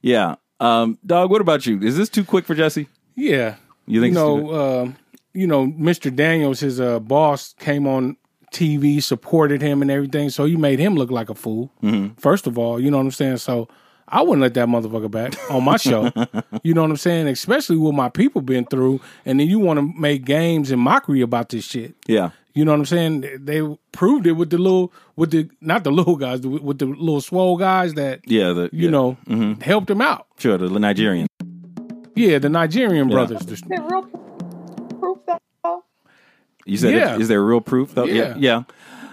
[0.02, 0.36] Yeah.
[0.60, 1.80] Um, dog, what about you?
[1.82, 2.88] Is this too quick for Jesse?
[3.16, 3.56] Yeah,
[3.86, 4.96] You think you it's too know, um,
[5.34, 6.14] you know, Mr.
[6.14, 8.16] Daniels, his uh, boss, came on
[8.52, 11.70] TV, supported him and everything, so you made him look like a fool.
[11.82, 12.14] Mm-hmm.
[12.20, 13.38] First of all, you know what I'm saying.
[13.38, 13.68] So
[14.06, 16.12] I wouldn't let that motherfucker back on my show.
[16.62, 17.26] you know what I'm saying?
[17.26, 21.20] Especially what my people been through, and then you want to make games and mockery
[21.20, 21.94] about this shit.
[22.06, 22.30] Yeah.
[22.52, 23.24] You know what I'm saying?
[23.40, 26.86] They proved it with the little, with the not the little guys, with with the
[26.86, 28.52] little swole guys that Yeah.
[28.52, 28.90] The, you yeah.
[28.90, 29.32] Mm-hmm.
[29.50, 30.28] know helped him out.
[30.38, 31.26] sure, the Nigerian.
[32.14, 33.40] Yeah, the Nigerian brothers.
[33.40, 34.02] The- Is real
[35.04, 35.84] proof though?
[36.66, 37.18] You said, Yeah.
[37.18, 38.04] is there real proof though?
[38.04, 38.34] Yeah.
[38.36, 38.62] Yeah.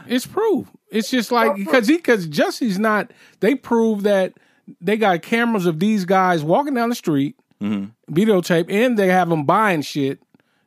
[0.08, 0.68] It's proof.
[0.90, 3.12] It's just like because he because Jesse's not.
[3.40, 4.34] They prove that
[4.80, 8.14] they got cameras of these guys walking down the street, mm-hmm.
[8.14, 10.22] videotape, and they have them buying shit.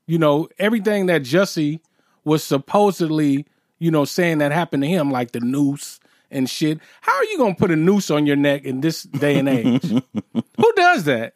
[0.06, 1.80] You know everything that Jesse
[2.24, 3.46] was supposedly,
[3.78, 6.00] you know, saying that happened to him, like the noose
[6.34, 6.78] and shit.
[7.00, 9.82] How are you gonna put a noose on your neck in this day and age?
[10.34, 11.32] Who does that?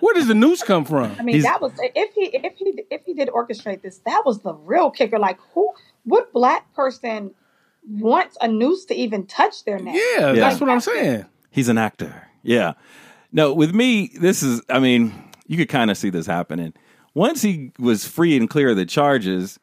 [0.00, 1.14] Where does the noose come from?
[1.18, 4.22] I mean, He's- that was if he if he if he did orchestrate this, that
[4.26, 5.18] was the real kicker.
[5.18, 5.72] Like, who?
[6.04, 7.30] What black person
[7.88, 9.94] wants a noose to even touch their neck?
[9.96, 11.24] Yeah, that's what I'm saying.
[11.50, 12.28] He's an actor.
[12.42, 12.74] Yeah.
[13.32, 15.12] No, with me, this is, I mean,
[15.46, 16.72] you could kind of see this happening.
[17.14, 19.58] Once he was free and clear of the charges,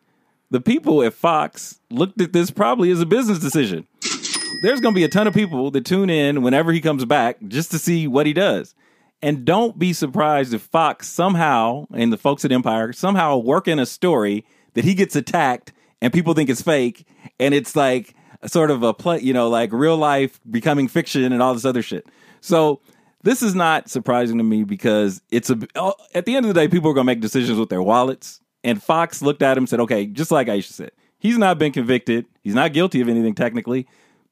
[0.49, 3.87] the people at Fox looked at this probably as a business decision.
[4.61, 7.37] There's going to be a ton of people that tune in whenever he comes back
[7.47, 8.75] just to see what he does.
[9.21, 13.79] And don't be surprised if Fox somehow, and the folks at Empire, somehow work in
[13.79, 17.05] a story that he gets attacked and people think it's fake.
[17.39, 18.15] And it's like
[18.47, 21.81] sort of a play, you know, like real life becoming fiction and all this other
[21.81, 22.07] shit.
[22.41, 22.81] So
[23.23, 26.59] this is not surprising to me because it's a, oh, at the end of the
[26.59, 28.41] day, people are going to make decisions with their wallets.
[28.63, 31.71] And Fox looked at him and said, okay, just like Aisha said, he's not been
[31.71, 32.25] convicted.
[32.41, 33.87] He's not guilty of anything technically.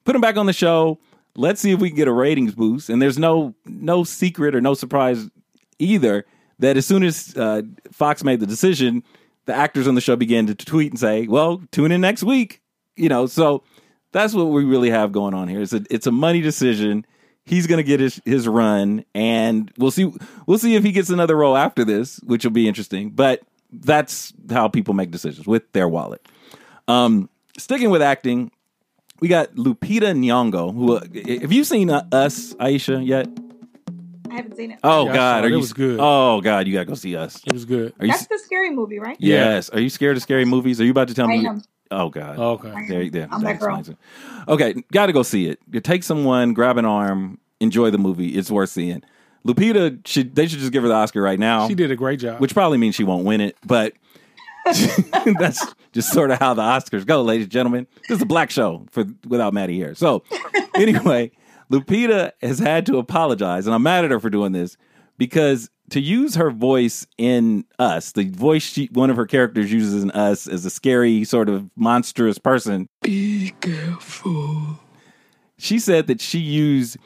[0.10, 0.98] Put him back on the show.
[1.36, 2.90] Let's see if we can get a ratings boost.
[2.90, 5.30] And there's no no secret or no surprise
[5.78, 6.26] either
[6.58, 9.04] that as soon as uh, Fox made the decision,
[9.46, 12.64] the actors on the show began to tweet and say, "Well, tune in next week."
[12.96, 13.62] You know, so
[14.12, 15.62] that's what we really have going on here.
[15.62, 17.06] It's a it's a money decision.
[17.46, 20.12] He's going to get his his run, and we'll see
[20.48, 23.12] we'll see if he gets another role after this, which will be interesting.
[23.12, 26.28] But that's how people make decisions with their wallet.
[26.88, 28.50] Um, sticking with acting,
[29.22, 30.74] we got Lupita Nyong'o.
[30.74, 33.28] Who uh, have you seen uh, Us, Aisha yet?
[34.32, 34.80] I haven't seen it.
[34.84, 35.44] Oh Yeah, I God, saw it.
[35.44, 35.58] are It you?
[35.60, 35.98] was good.
[36.00, 37.42] Oh God, you gotta go see Us.
[37.46, 37.94] It was good.
[38.00, 38.12] Are you?
[38.12, 39.18] That's the scary movie, right?
[39.20, 39.70] Yes.
[39.70, 40.80] Are you scared of scary movies?
[40.80, 41.48] Are you about to tell I me?
[41.48, 41.64] am.
[41.92, 42.38] Oh God.
[42.38, 42.86] Okay.
[42.88, 43.28] There, there.
[43.32, 43.76] I'm that that girl.
[43.76, 43.98] explains it.
[44.48, 45.60] Okay, got to go see it.
[45.72, 48.30] You take someone, grab an arm, enjoy the movie.
[48.38, 49.02] It's worth seeing.
[49.48, 50.36] Lupita should.
[50.36, 51.68] They should just give her the Oscar right now.
[51.68, 52.40] She did a great job.
[52.40, 53.94] which probably means she won't win it, but
[55.40, 57.88] that's just sort of how the Oscars go, ladies and gentlemen.
[58.08, 59.96] This is a black show for without Matty here.
[59.96, 60.24] So
[60.76, 61.32] anyway,
[61.72, 64.78] Lupita has had to apologize, and I'm mad at her for doing this
[65.18, 70.04] because to use her voice in Us, the voice she, one of her characters uses
[70.04, 72.88] in Us as a scary sort of monstrous person.
[73.02, 74.80] Be careful.
[75.58, 76.98] She said that she used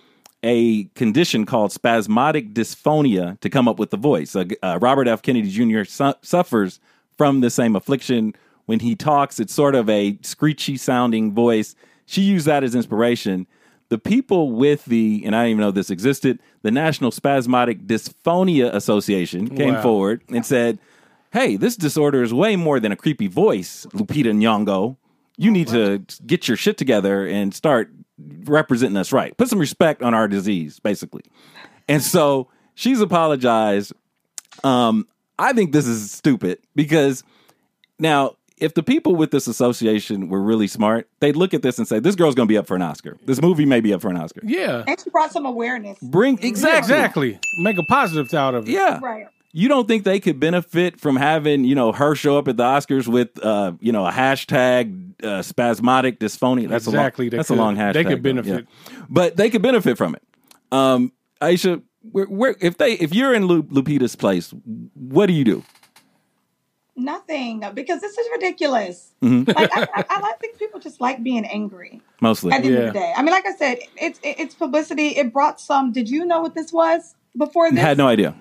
[0.44, 4.36] a condition called spasmodic dysphonia to come up with the voice.
[4.36, 5.22] Uh, uh, Robert F.
[5.22, 5.86] Kennedy Jr.
[5.86, 6.80] Su- suffers
[7.18, 8.34] from the same affliction.
[8.66, 11.76] When he talks, it's sort of a screechy sounding voice.
[12.06, 13.46] She used that as inspiration.
[13.90, 18.74] The people with the, and I didn't even know this existed, the National Spasmodic Dysphonia
[18.74, 19.82] Association came Wow.
[19.82, 20.80] forward and said,
[21.32, 24.98] Hey, this disorder is way more than a creepy voice, Lupita Nyong'o.
[25.38, 27.92] You need to get your shit together and start
[28.46, 29.36] representing us right.
[29.36, 31.24] Put some respect on our disease, basically.
[31.90, 33.94] And so she's apologized.
[34.64, 35.08] Um,
[35.40, 37.24] I think this is stupid because
[37.98, 41.88] now if the people with this association were really smart, they'd look at this and
[41.88, 43.18] say, "This girl's going to be up for an Oscar.
[43.26, 44.84] This movie may be up for an Oscar." Yeah.
[44.88, 45.98] And she brought some awareness.
[46.02, 47.40] Bring exactly, Exactly.
[47.60, 48.72] Make a positive out of it.
[48.72, 49.00] yeah.
[49.02, 49.28] Right.
[49.56, 52.64] You don't think they could benefit from having you know her show up at the
[52.64, 56.68] Oscars with uh you know a hashtag uh, spasmodic dysphonia?
[56.70, 57.58] That's Exactly, a they long, that's could.
[57.58, 57.94] a long hashtag.
[57.94, 58.68] They could though, benefit.
[58.90, 58.98] yeah.
[59.10, 60.24] but they could benefit from it.
[60.72, 64.52] Um, Aisha, where, where, if they if you're in Lu- Lupita's place,
[64.96, 65.64] what do you do?
[66.96, 69.14] Nothing because this is ridiculous.
[69.24, 69.50] Mm-hmm.
[69.52, 72.02] Like I, I, I think people just like being angry.
[72.22, 75.08] Mostly, At the end of the day, I mean, like I said, it's it's publicity.
[75.10, 75.92] It brought some.
[75.92, 77.80] Did you know what this was before this?
[77.80, 78.36] I had no idea.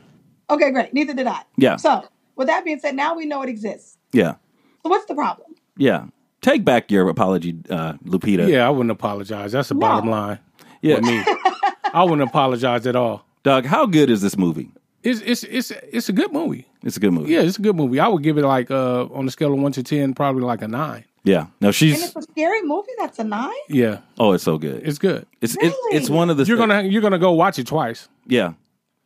[0.50, 0.92] Okay, great.
[0.92, 1.40] Neither did I.
[1.56, 1.76] Yeah.
[1.76, 3.96] So with that being said, now we know it exists.
[4.12, 4.34] Yeah,
[4.82, 5.54] So what's the problem?
[5.76, 6.06] yeah.
[6.42, 8.48] Take back your apology, uh, Lupita.
[8.48, 9.52] Yeah, I wouldn't apologize.
[9.52, 10.40] That's the bottom line.
[10.82, 10.96] yeah.
[10.96, 11.24] with me.
[11.94, 13.24] I wouldn't apologize at all.
[13.44, 14.70] Doug, how good is this movie?
[15.02, 16.66] It's it's it's it's a good movie.
[16.82, 17.32] It's a good movie.
[17.32, 17.98] Yeah, it's a good movie.
[18.00, 20.62] I would give it like uh on a scale of one to ten, probably like
[20.62, 21.04] a nine.
[21.24, 21.46] Yeah.
[21.60, 21.94] No, she's.
[21.94, 22.16] And she's.
[22.16, 22.90] it's a scary movie.
[22.98, 23.52] That's a nine.
[23.68, 24.82] Yeah, Oh, it's so good.
[24.86, 25.26] it's good.
[25.40, 25.96] It's it, Really?
[25.96, 28.08] it's one of the You're gonna you're gonna go watch it twice.
[28.26, 28.54] yeah.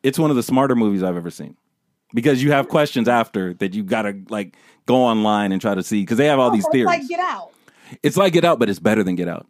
[0.02, 1.56] It's one of the smarter movies I've ever seen
[2.14, 4.56] because you have questions after that you gotta like
[4.86, 6.94] go online and try to see because they have all these Oh, theories.
[6.94, 7.50] It's like Get Out.
[8.02, 9.46] It's like Get Out, but it's better than Get Out.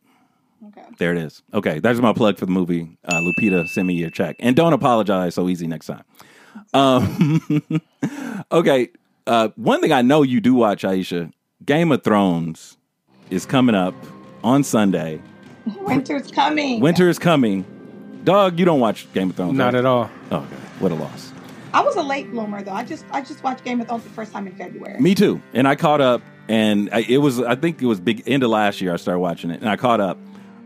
[0.69, 0.83] Okay.
[0.99, 1.43] There it is.
[1.53, 2.97] Okay, that's my plug for the movie.
[3.05, 6.03] Uh, Lupita, send me your check, and don't apologize so easy next time.
[6.75, 7.81] Um,
[8.53, 8.89] okay,
[9.27, 11.33] uh, one thing I know you do watch, Aisha.
[11.65, 12.77] Game of Thrones
[13.31, 13.95] is coming up
[14.45, 15.21] on Sunday.
[15.81, 16.81] Winter's coming.
[16.81, 17.65] Winter is coming.
[18.25, 19.57] Dog, you don't watch Game of Thrones.
[19.57, 19.75] Not right?
[19.77, 20.11] at all.
[20.31, 20.57] Oh, okay.
[20.79, 21.33] What a loss.
[21.73, 22.73] I was a late bloomer though.
[22.73, 25.01] I just I just watched Game of Thrones the first time in February.
[25.01, 25.43] Me too.
[25.53, 28.51] And I caught up, and I, it was I think it was big end of
[28.51, 28.93] last year.
[28.93, 30.19] I started watching it, and I caught up.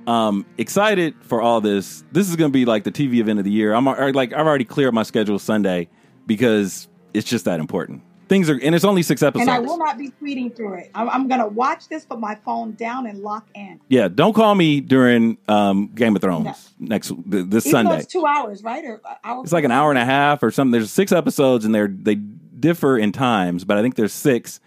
[0.07, 2.03] Um, excited for all this.
[2.13, 3.75] This is going to be like the TV event of the year.
[3.75, 5.89] I'm like I've already cleared my schedule Sunday
[6.27, 8.03] because it's just that important.
[8.29, 9.49] Things are, and it's only six episodes.
[9.49, 10.91] and I will not be tweeting through it.
[10.95, 13.81] I'm, I'm gonna watch this, put my phone down, and lock in.
[13.89, 16.45] yeah, don't call me during um, Game of Thrones
[16.79, 16.89] No.
[16.89, 17.99] next th- this Even Sunday.
[17.99, 18.85] it's two hours, right?
[18.85, 19.43] Or uh, hour.
[19.43, 20.71] It's like an hour and a half or something.
[20.71, 24.61] There's six episodes, and they're they differ in times, but I think there's six.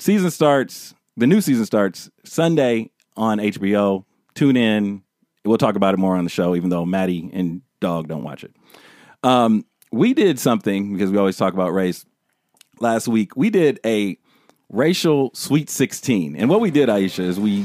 [0.00, 0.92] Season starts.
[1.16, 4.04] The new season starts Sunday on HBO.
[4.36, 5.02] Tune in.
[5.44, 8.44] We'll talk about it more on the show, even though Matty and Dog don't watch
[8.44, 8.54] it.
[9.22, 12.04] Um, we did something because we always talk about race.
[12.78, 14.18] Last week, we did a
[14.68, 17.64] racial Sweet 16, and what we did, Aisha, is we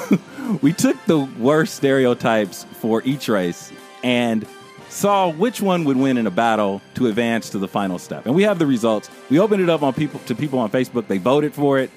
[0.62, 3.70] we took the worst stereotypes for each race
[4.02, 4.46] and
[4.88, 8.24] saw which one would win in a battle to advance to the final step.
[8.24, 9.10] And we have the results.
[9.28, 11.06] We opened it up on people to people on Facebook.
[11.06, 11.90] They voted for it,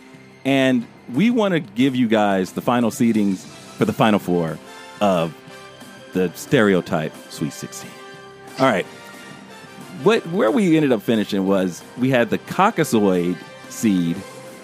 [0.44, 3.46] and we want to give you guys the final seedings
[3.82, 4.60] for the final four
[5.00, 5.36] of
[6.14, 7.90] the stereotype Sweet 16.
[8.60, 8.86] All right.
[10.04, 13.38] What where we ended up finishing was we had the Caucasoid
[13.70, 14.18] seed,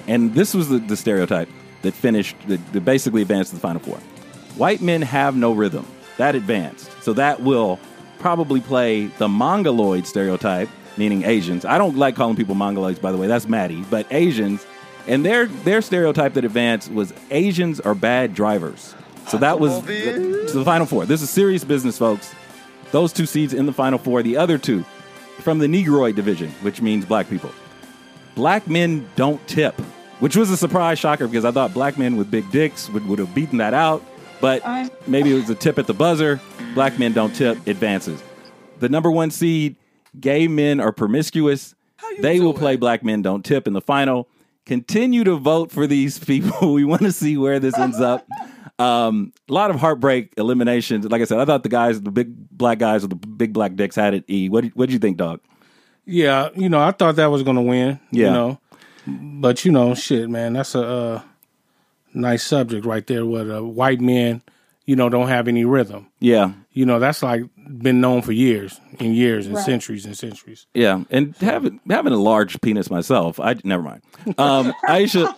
[0.05, 1.49] and this was the, the stereotype
[1.81, 3.97] that finished that, that basically advanced to the final four.
[4.55, 5.87] White men have no rhythm.
[6.17, 6.91] That advanced.
[7.01, 7.79] So that will
[8.19, 11.65] probably play the Mongoloid stereotype, meaning Asians.
[11.65, 13.25] I don't like calling people Mongoloids, by the way.
[13.25, 13.83] That's Matty.
[13.89, 14.63] But Asians,
[15.07, 18.93] and their their stereotype that advanced was Asians are bad drivers.
[19.29, 21.05] So that was the, the final four.
[21.05, 22.33] This is serious business, folks.
[22.91, 24.23] Those two seeds in the final four.
[24.23, 24.83] The other two
[25.39, 27.51] from the Negroid division, which means black people.
[28.35, 29.79] Black men don't tip,
[30.19, 33.19] which was a surprise shocker because I thought black men with big dicks would, would
[33.19, 34.03] have beaten that out.
[34.39, 36.39] But I- maybe it was a tip at the buzzer.
[36.73, 38.21] Black men don't tip, advances.
[38.79, 39.75] The number one seed,
[40.19, 41.73] gay men are promiscuous.
[42.19, 44.27] They will play black men don't tip in the final.
[44.65, 46.73] Continue to vote for these people.
[46.73, 48.25] we want to see where this ends up.
[48.79, 51.05] Um, a lot of heartbreak eliminations.
[51.05, 53.75] Like I said, I thought the guys, the big black guys with the big black
[53.75, 54.23] dicks had it.
[54.29, 54.49] E.
[54.49, 55.39] What what do you think, dog?
[56.05, 57.99] Yeah, you know, I thought that was gonna win.
[58.11, 58.27] Yeah.
[58.27, 58.59] You know,
[59.41, 61.21] but you know, shit, man, that's a uh,
[62.13, 63.25] nice subject right there.
[63.25, 64.41] What uh, white men,
[64.85, 66.07] you know, don't have any rhythm.
[66.19, 69.65] Yeah, You know, that's like been known for years and years and Right.
[69.65, 70.65] centuries and centuries.
[70.73, 71.03] yeah.
[71.09, 74.01] And having having a large penis myself, I never mind.
[74.37, 75.33] Um, Aisha,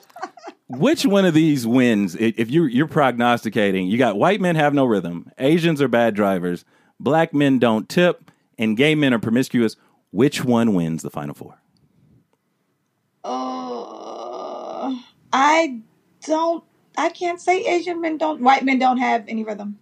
[0.70, 2.16] which one of these wins?
[2.16, 6.64] If you're you're prognosticating, you got white men have no rhythm, Asians are bad drivers,
[7.00, 9.76] black men don't tip, and gay men are promiscuous.
[10.12, 11.60] Which one wins the final four?
[13.24, 14.96] Uh,
[15.34, 15.82] I
[16.26, 16.64] don't.
[16.98, 18.42] I can't say Asian men don't.
[18.42, 19.80] White men don't have any rhythm.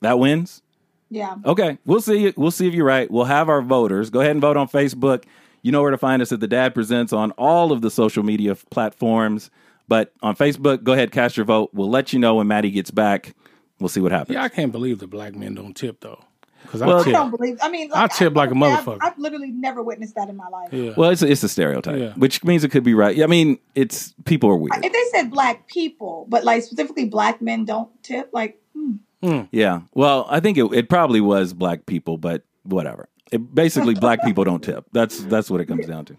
[0.00, 0.62] That wins.
[1.10, 1.36] Yeah.
[1.44, 2.32] Okay, we'll see.
[2.36, 3.10] We'll see if you're right.
[3.10, 4.10] We'll have our voters.
[4.10, 5.24] Go ahead and vote on Facebook.
[5.62, 8.22] You know where to find us at the Dad Presents on all of the social
[8.22, 9.50] media platforms.
[9.88, 11.70] But on Facebook, go ahead, cast your vote.
[11.72, 13.34] We'll let you know when Matty gets back.
[13.80, 14.34] We'll see what happens.
[14.34, 16.22] Yeah, I can't believe the black men don't tip though.
[16.62, 17.56] Because Well, I I don't believe.
[17.62, 18.98] I mean, I tip like a I've- motherfucker.
[19.00, 20.72] I've, literally never witnessed that in my life.
[20.72, 20.92] Yeah.
[20.96, 22.12] Well, it's a, it's a stereotype, Yeah.
[22.14, 23.22] which means it could be right.
[23.22, 24.84] I mean, it's people are weird.
[24.84, 29.42] If they said black people, but like specifically black men don't tip, like hmm.
[29.52, 29.80] Yeah.
[29.94, 33.08] Well, I think it, it probably was black people, but whatever.
[33.30, 34.84] It, basically, black people don't tip.
[34.92, 36.16] That's that's what it comes down to.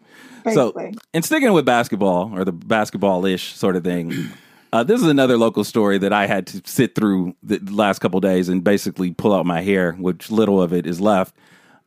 [0.54, 0.98] So, Basically.
[1.14, 4.14] and sticking with basketball or the basketball ish sort of thing,
[4.74, 8.20] uh, this is another local story that I had to sit through the last couple
[8.20, 11.36] days and basically pull out my hair, which little of it is left.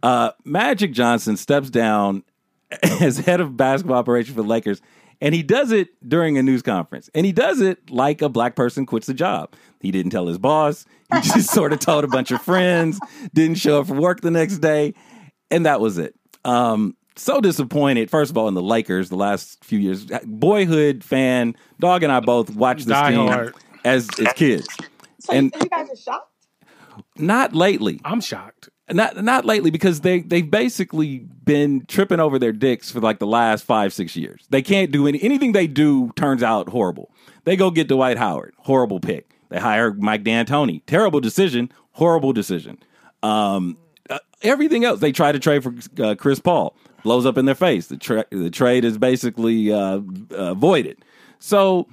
[0.02, 2.24] Uh, Magic Johnson steps down
[3.00, 4.80] as head of basketball operations for the Lakers,
[5.20, 7.08] and he does it during a news conference.
[7.14, 9.54] And he does it like a black person quits the job.
[9.80, 10.84] He didn't tell his boss.
[11.14, 12.98] He just sort of told a bunch of friends,
[13.32, 14.94] didn't show up for work the next day,
[15.52, 16.14] and that was it.
[16.44, 20.06] Um, so disappointed, first of all, in the Lakers the last few years.
[20.24, 23.54] Boyhood fan, dog and I both watched this Die team hard.
[23.84, 24.66] as, as kids.
[25.20, 26.28] So And- you guys are shocked.
[27.16, 28.00] Not lately.
[28.04, 28.68] I'm shocked.
[28.90, 33.26] Not not lately because they they've basically been tripping over their dicks for like the
[33.26, 34.44] last five six years.
[34.50, 37.10] They can't do any anything they do turns out horrible.
[37.44, 39.30] They go get Dwight Howard, horrible pick.
[39.48, 42.78] They hire Mike D'Antoni, terrible decision, horrible decision.
[43.22, 43.78] Um,
[44.10, 47.54] uh, everything else they try to trade for uh, Chris Paul blows up in their
[47.54, 47.86] face.
[47.88, 51.04] The tra- the trade is basically uh, uh, voided.
[51.38, 51.88] So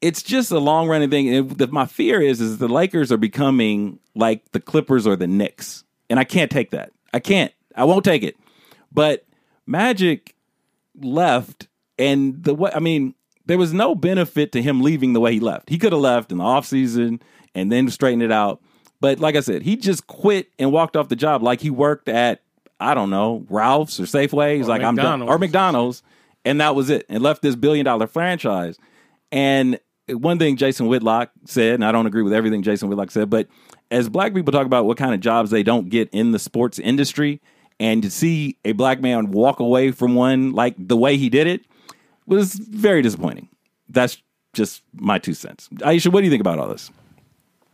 [0.00, 1.34] it's just a long running thing.
[1.34, 5.26] And the, my fear is is the Lakers are becoming like the Clippers or the
[5.26, 6.92] Knicks, and I can't take that.
[7.12, 7.52] I can't.
[7.76, 8.36] I won't take it.
[8.92, 9.24] But
[9.66, 10.34] Magic
[11.00, 13.14] left, and the way I mean,
[13.46, 15.68] there was no benefit to him leaving the way he left.
[15.68, 17.20] He could have left in the offseason
[17.54, 18.62] and then straightened it out.
[19.00, 22.08] But like I said, he just quit and walked off the job like he worked
[22.08, 22.42] at
[22.78, 24.56] I don't know Ralph's or Safeway.
[24.56, 26.02] He's Or like I'm done or McDonald's,
[26.44, 27.06] and that was it.
[27.08, 28.78] And left this billion dollar franchise.
[29.30, 33.30] And one thing Jason Whitlock said, and I don't agree with everything Jason Whitlock said,
[33.30, 33.48] but
[33.90, 36.78] as black people talk about what kind of jobs they don't get in the sports
[36.78, 37.40] industry,
[37.78, 41.46] and to see a black man walk away from one like the way he did
[41.46, 41.64] it
[42.26, 43.48] was very disappointing.
[43.88, 45.68] That's just my two cents.
[45.76, 46.90] Aisha, what do you think about all this?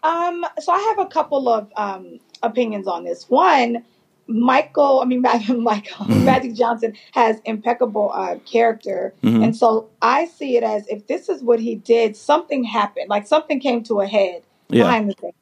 [0.06, 3.28] Um, so I have a couple of um, opinions on this.
[3.28, 3.84] One,
[4.28, 5.22] Michael, I mean,
[5.62, 9.14] Michael, Magic Johnson has impeccable uh, character.
[9.22, 9.42] Mhm.
[9.44, 13.26] And so I see it as if this is what he did, something happened, like
[13.26, 14.84] something came to a head Yeah.
[14.84, 15.32] behind the thing.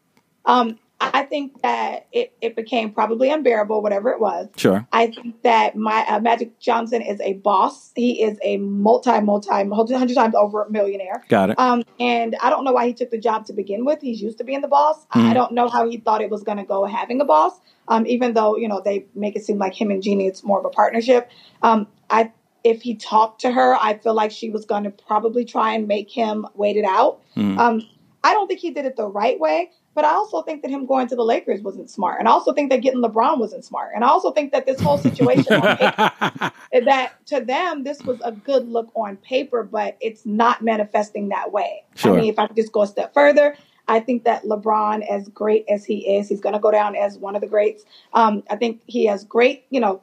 [0.47, 0.79] Um,
[1.13, 4.49] I think that it, it became probably unbearable, whatever it was.
[4.57, 4.87] Sure.
[4.93, 7.93] I think that my uh, Magic Johnson is a boss.
[7.97, 9.51] He is a multi, multi,
[9.95, 11.25] hundred times over a millionaire.
[11.29, 11.59] Got it.
[11.59, 14.01] Um, and I don't know why he took the job to begin with.
[14.01, 15.05] He's used to being the boss.
[15.15, 15.31] Mhm.
[15.31, 17.59] I don't know how he thought it was going to go having a boss.
[17.89, 20.59] Um, even though you know they make it seem like him and Jeanie, it's more
[20.59, 21.31] of a partnership.
[21.63, 25.45] Um, I if he talked to her, I feel like she was going to probably
[25.45, 27.21] try and make him wait it out.
[27.37, 27.59] Mhm.
[27.59, 27.83] Um,
[28.23, 29.71] I don't think he did it the right way.
[29.95, 32.53] But I also think that him going to the Lakers wasn't smart, and I also
[32.53, 35.77] think that getting LeBron wasn't smart, and I also think that this whole situation on
[35.77, 36.53] paper
[36.85, 41.53] that to them this was a good look on paper, but it's not manifesting that
[41.53, 41.85] way.
[41.95, 42.15] Sure.
[42.15, 45.29] I mean, if I could just go a step further, I think that LeBron, as
[45.29, 47.85] great as he is, he's going to go down as one of the greats.
[48.13, 50.01] Um, I think he has great, you know,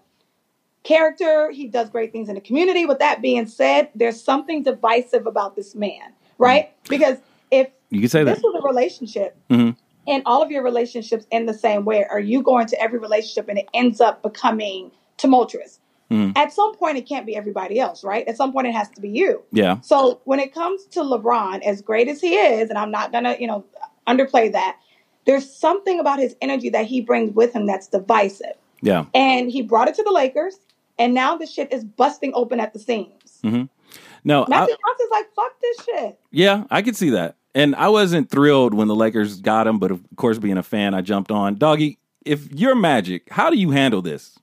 [0.83, 1.51] character.
[1.51, 2.85] He does great things in the community.
[2.85, 6.71] With that being said, there's something divisive about this man, right?
[6.87, 7.21] Because if
[7.91, 8.35] You can say that.
[8.35, 9.75] this was a relationship Mhm.
[10.07, 13.47] and all of your relationships end the same way are you going to every relationship
[13.49, 16.35] and it ends up becoming tumultuous Mhm.
[16.37, 19.01] at some point it can't be everybody else right at some point it has to
[19.01, 19.79] be you Yeah.
[19.81, 23.35] so when it comes to lebron as great as he is and i'm not gonna
[23.39, 23.63] you know
[24.07, 24.77] underplay that
[25.25, 29.05] there's something about his energy that he brings with him that's divisive Yeah.
[29.13, 30.59] and he brought it to the lakers
[30.97, 33.39] and now the shit is busting open at the seams
[34.23, 37.35] No, I, matthew johnson's like fuck this shit Yeah, I could see that.
[37.53, 40.93] And I wasn't thrilled when the Lakers got him, but of course, being a fan,
[40.93, 41.55] I jumped on.
[41.55, 44.37] Doggy, if you're Magic, how do you handle this?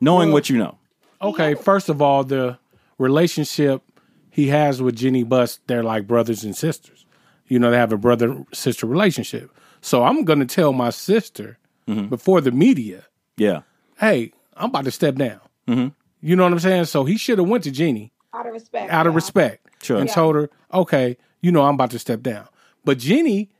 [0.00, 0.78] Knowing Well- what you know.
[1.22, 2.58] Okay, first of all, the
[2.98, 3.82] relationship
[4.30, 7.04] he has with Jenny Buss, they're like brothers and sisters.
[7.48, 9.50] You know, they have a brother sister relationship.
[9.80, 12.06] So I'm going to tell my sister Mm-hmm.
[12.08, 13.04] before the media,
[13.36, 13.60] Yeah.
[14.00, 15.38] hey, I'm about to step down.
[15.68, 15.92] Mhm.
[16.20, 16.86] You know what I'm saying?
[16.86, 19.14] So he should have went to Jenny out of respect out of yeah.
[19.14, 19.96] respect Sure.
[19.98, 20.14] and Yeah.
[20.16, 22.46] told her, okay, you know, I'm about to step down.
[22.84, 23.50] But Jenny,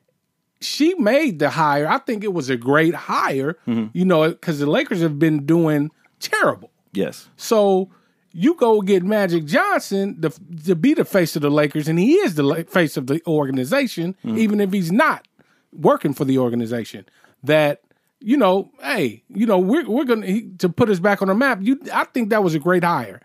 [0.61, 1.87] she made the hire.
[1.89, 3.87] I think it was a great hire, Mm-hmm.
[3.97, 6.71] you know, because the Lakers have been doing terrible.
[6.93, 7.29] Yes.
[7.37, 7.90] So
[8.33, 10.31] you go get Magic Johnson the,
[10.67, 13.21] to be the face of the Lakers, and he is the la- face of the
[13.27, 15.27] organization, even if he's not
[15.73, 17.05] working for the organization.
[17.44, 17.81] That
[18.21, 21.35] you know, hey, you know, we're we're gonna he, to put us back on the
[21.35, 21.59] map.
[21.63, 23.21] You, I think that was a great hire,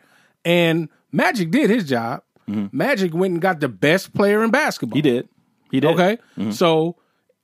[0.45, 2.23] and Magic did his job.
[2.49, 2.75] Mm-hmm.
[2.75, 4.95] Magic went and got the best player in basketball.
[4.95, 5.29] He did.
[5.71, 5.91] He did.
[5.91, 6.17] Okay.
[6.37, 6.51] Mm-hmm.
[6.51, 6.97] So,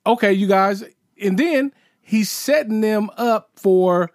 [0.06, 0.84] okay, you guys,
[1.22, 1.72] and then
[2.02, 4.12] he's setting them up for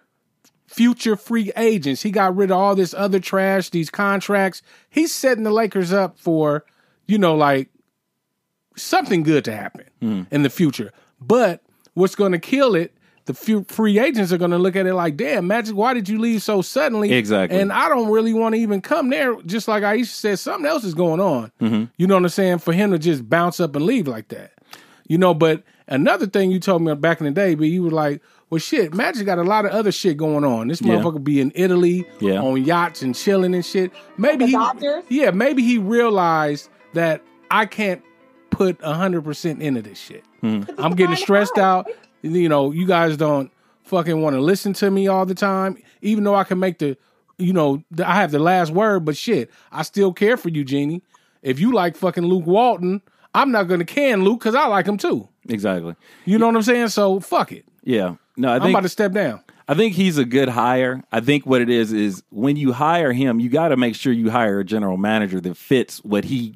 [0.67, 2.01] future free agents.
[2.01, 4.61] He got rid of all this other trash, these contracts.
[4.89, 6.65] He's setting the Lakers up for,
[7.07, 7.69] you know, like
[8.75, 10.23] something good to happen hmm.
[10.31, 10.91] in the future.
[11.21, 11.61] But
[11.93, 12.95] what's going to kill it?
[13.25, 16.09] The few free agents are going to look at it like, "Damn, Magic, why did
[16.09, 17.57] you leave so suddenly?" Exactly.
[17.59, 19.35] And I don't really want to even come there.
[19.45, 21.51] Just like Aisha said, something else is going on.
[21.97, 22.57] You know what I'm saying?
[22.59, 24.51] For him to just bounce up and leave like that,
[25.07, 25.33] you know.
[25.33, 28.59] But another thing you told me back in the day, but you were like, "Well,
[28.59, 30.67] shit, Magic got a lot of other shit going on.
[30.67, 30.95] This Yeah.
[30.95, 32.41] motherfucker be in Italy Yeah.
[32.41, 33.91] on yachts and chilling and shit.
[34.17, 35.03] Maybe The he, Dodgers?
[35.07, 38.01] yeah, maybe he realized that I can't
[38.49, 40.25] put hundred percent into this shit.
[40.41, 40.63] Hmm.
[40.77, 41.87] I'm getting stressed out.
[42.23, 43.51] You know, you guys don't
[43.83, 46.97] fucking want to listen to me all the time, even though I can make the,
[47.37, 49.05] you know, the, I have the last word.
[49.05, 51.03] But shit, I still care for you, Jeanie.
[51.41, 53.01] If you like fucking Luke Walton,
[53.33, 55.27] I'm not gonna can Luke because I like him too.
[55.47, 55.95] Exactly.
[56.25, 56.87] You know what I'm saying?
[56.89, 57.65] So fuck it.
[57.83, 58.15] Yeah.
[58.37, 59.41] No, I I'm about to step down.
[59.67, 61.03] I think he's a good hire.
[61.11, 64.11] I think what it is is when you hire him, you got to make sure
[64.11, 66.55] you hire a general manager that fits what he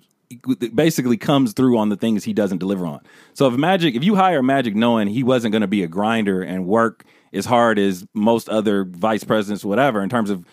[0.75, 3.01] basically comes through on the things he doesn't deliver on.
[3.33, 6.41] So if Magic, if you hire Magic knowing he wasn't going to be a grinder
[6.41, 7.03] and work
[7.33, 10.45] as hard as most other vice presidents, whatever, in terms of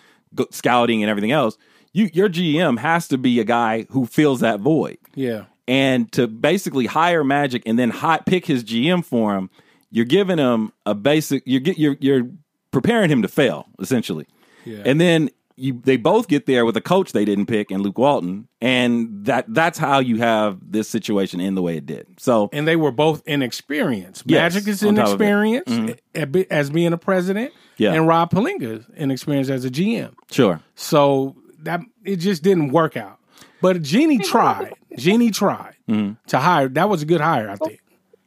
[0.51, 1.57] scouting and everything else,
[1.93, 5.45] you your GM has to be a guy who fills that void Yeah.
[5.67, 9.49] and to basically hire Magic and then hot pick his GM for him,
[9.91, 11.43] you're giving him a basic.
[11.45, 12.27] You're get you're you're
[12.71, 14.27] preparing him to fail essentially,
[14.65, 14.81] Yeah.
[14.85, 17.97] and then you they both get there with a coach they didn't pick and Luke
[17.97, 22.07] Walton, and that that's how you have this situation in the way it did.
[22.19, 24.23] So and they were both inexperienced.
[24.25, 25.89] Yes, Magic is on top inexperienced mm-hmm.
[25.89, 27.93] eh, eh, a bit as being a president, Yeah.
[27.93, 30.13] and Rob Pelinka is inexperienced as a GM.
[30.29, 33.19] sure, So that it just didn't work out.
[33.61, 34.73] But Jeanie tried.
[34.97, 36.13] Jeanie tried Mm-hmm.
[36.27, 36.67] to hire.
[36.67, 37.65] That was a good hire, I oh.
[37.67, 37.79] think.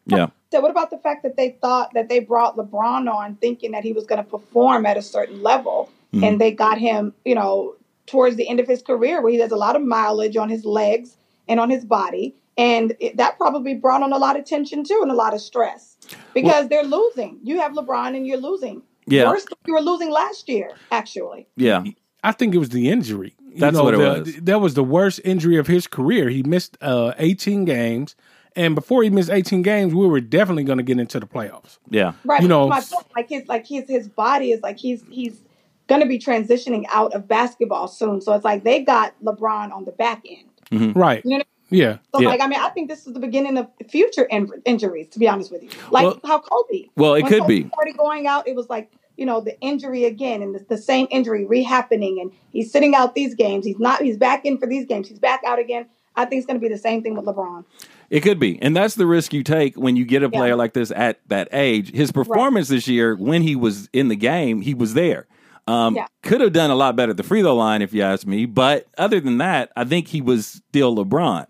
[0.07, 3.73] yeah, So what about the fact that they thought that they brought LeBron on thinking
[3.73, 6.25] that he was going to perform at a certain level Mm-hmm.
[6.25, 7.75] and they got him, you know,
[8.07, 10.65] towards the end of his career where he has a lot of mileage on his
[10.65, 14.83] legs and on his body and it, that probably brought on a lot of tension
[14.85, 15.97] too and a lot of stress
[16.35, 17.39] because they're losing.
[17.43, 18.83] You have LeBron and you're losing.
[19.07, 19.29] Yeah.
[19.29, 21.47] Worse you were losing last year actually.
[21.57, 21.85] yeah,
[22.25, 23.35] I think it was the injury.
[23.51, 24.35] You That's what it the- was.
[24.43, 26.29] That was the worst injury of his career.
[26.31, 28.17] He missed uh, 18 games.
[28.57, 31.79] And before he missed 18 games, we were definitely going to get into the playoffs.
[31.91, 32.43] yeah, Right.
[32.43, 35.41] You know, my point, like his like his his body is like he's he's
[35.89, 38.21] gonna be transitioning out of basketball soon.
[38.21, 40.49] So it's like they got LeBron on the back end.
[40.71, 40.99] Mm-hmm.
[40.99, 41.23] Right.
[41.25, 41.99] You know Yeah.
[42.15, 42.29] So Yeah.
[42.29, 45.29] like I mean I think this is the beginning of future in- injuries, to be
[45.29, 45.71] honest with you.
[45.91, 46.87] Like Well- how Kobe.
[46.97, 47.69] well, it When could Kobe be.
[47.69, 51.09] started going out, it was like, you know, the injury again and the, the same
[51.11, 53.65] injury rehappening and he's sitting out these games.
[53.67, 55.09] He's not he's back in for these games.
[55.09, 55.87] He's back out again.
[56.17, 57.65] I think it's gonna be the same thing with LeBron.
[58.11, 58.61] It could be.
[58.63, 60.55] And that's the risk you take when you get a player Yeah.
[60.55, 61.93] like this at that age.
[61.95, 65.27] His performance this year, when he was in the game, he was there.
[65.69, 66.07] Um, Yeah.
[66.23, 68.47] Could have done a lot better at the free throw line, if you ask me.
[68.47, 71.47] But other than that, I think he was still LeBron.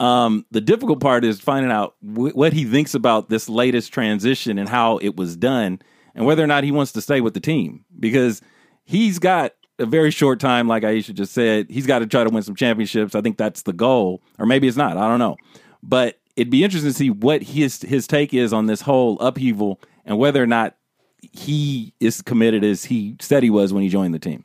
[0.00, 4.58] Um, the difficult part is finding out wh- what he thinks about this latest transition
[4.58, 5.80] and how it was done,
[6.14, 8.40] and whether or not he wants to stay with the team because
[8.84, 11.66] he's got a very short time, like Aisha just said.
[11.68, 13.14] He's got to try to win some championships.
[13.16, 14.96] I think that's the goal, or maybe it's not.
[14.96, 15.36] I don't know,
[15.82, 19.80] but it'd be interesting to see what his his take is on this whole upheaval
[20.04, 20.76] and whether or not
[21.20, 24.44] he is committed as he said he was when he joined the team.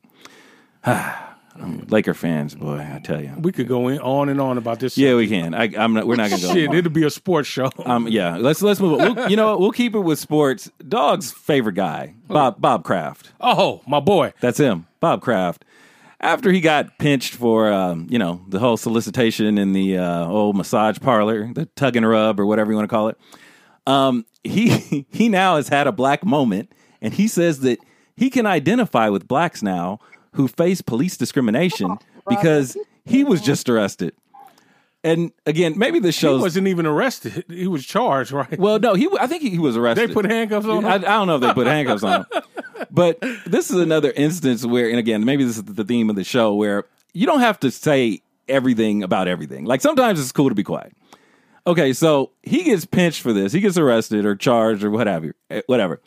[1.87, 3.31] Laker fans, boy, I tell you.
[3.37, 4.97] We could go in, on and on about this.
[4.97, 5.53] Yeah, we can.
[5.53, 6.07] I, I'm not.
[6.07, 6.51] We're not gonna go.
[6.51, 7.69] Shit, it'll be a sports show.
[7.85, 9.15] Um, yeah, let's let's move on.
[9.15, 9.59] We'll, you know, what?
[9.59, 10.71] we'll keep it with sports.
[10.87, 13.33] Dog's favorite guy, Bob Bob Kraft.
[13.39, 14.33] oh, my boy.
[14.39, 15.63] That's him, Bob Kraft.
[16.19, 20.55] After he got pinched for, um, you know, the whole solicitation in the uh, old
[20.55, 23.17] massage parlor, the tug and rub or whatever you want to call it,
[23.87, 26.71] um, he he now has had a black moment,
[27.01, 27.79] and he says that
[28.15, 29.99] he can identify with blacks now
[30.33, 34.13] who face police discrimination because he was just arrested.
[35.05, 37.43] And again, maybe this He wasn't even arrested.
[37.49, 38.57] He was charged, right?
[38.57, 39.09] well, no, he.
[39.19, 40.09] I think he, he was arrested.
[40.09, 40.85] they put handcuffs on him.
[40.85, 42.43] I, I don't know if they put handcuffs on him.
[42.89, 46.23] But this is another instance where, and again, maybe this is the theme of the
[46.23, 49.65] show where you don't have to say everything about everything.
[49.65, 50.93] Like sometimes it's cool to be quiet.
[51.65, 53.53] Okay, so he gets pinched for this.
[53.53, 56.01] He gets arrested or charged or what have you, eh, whatever.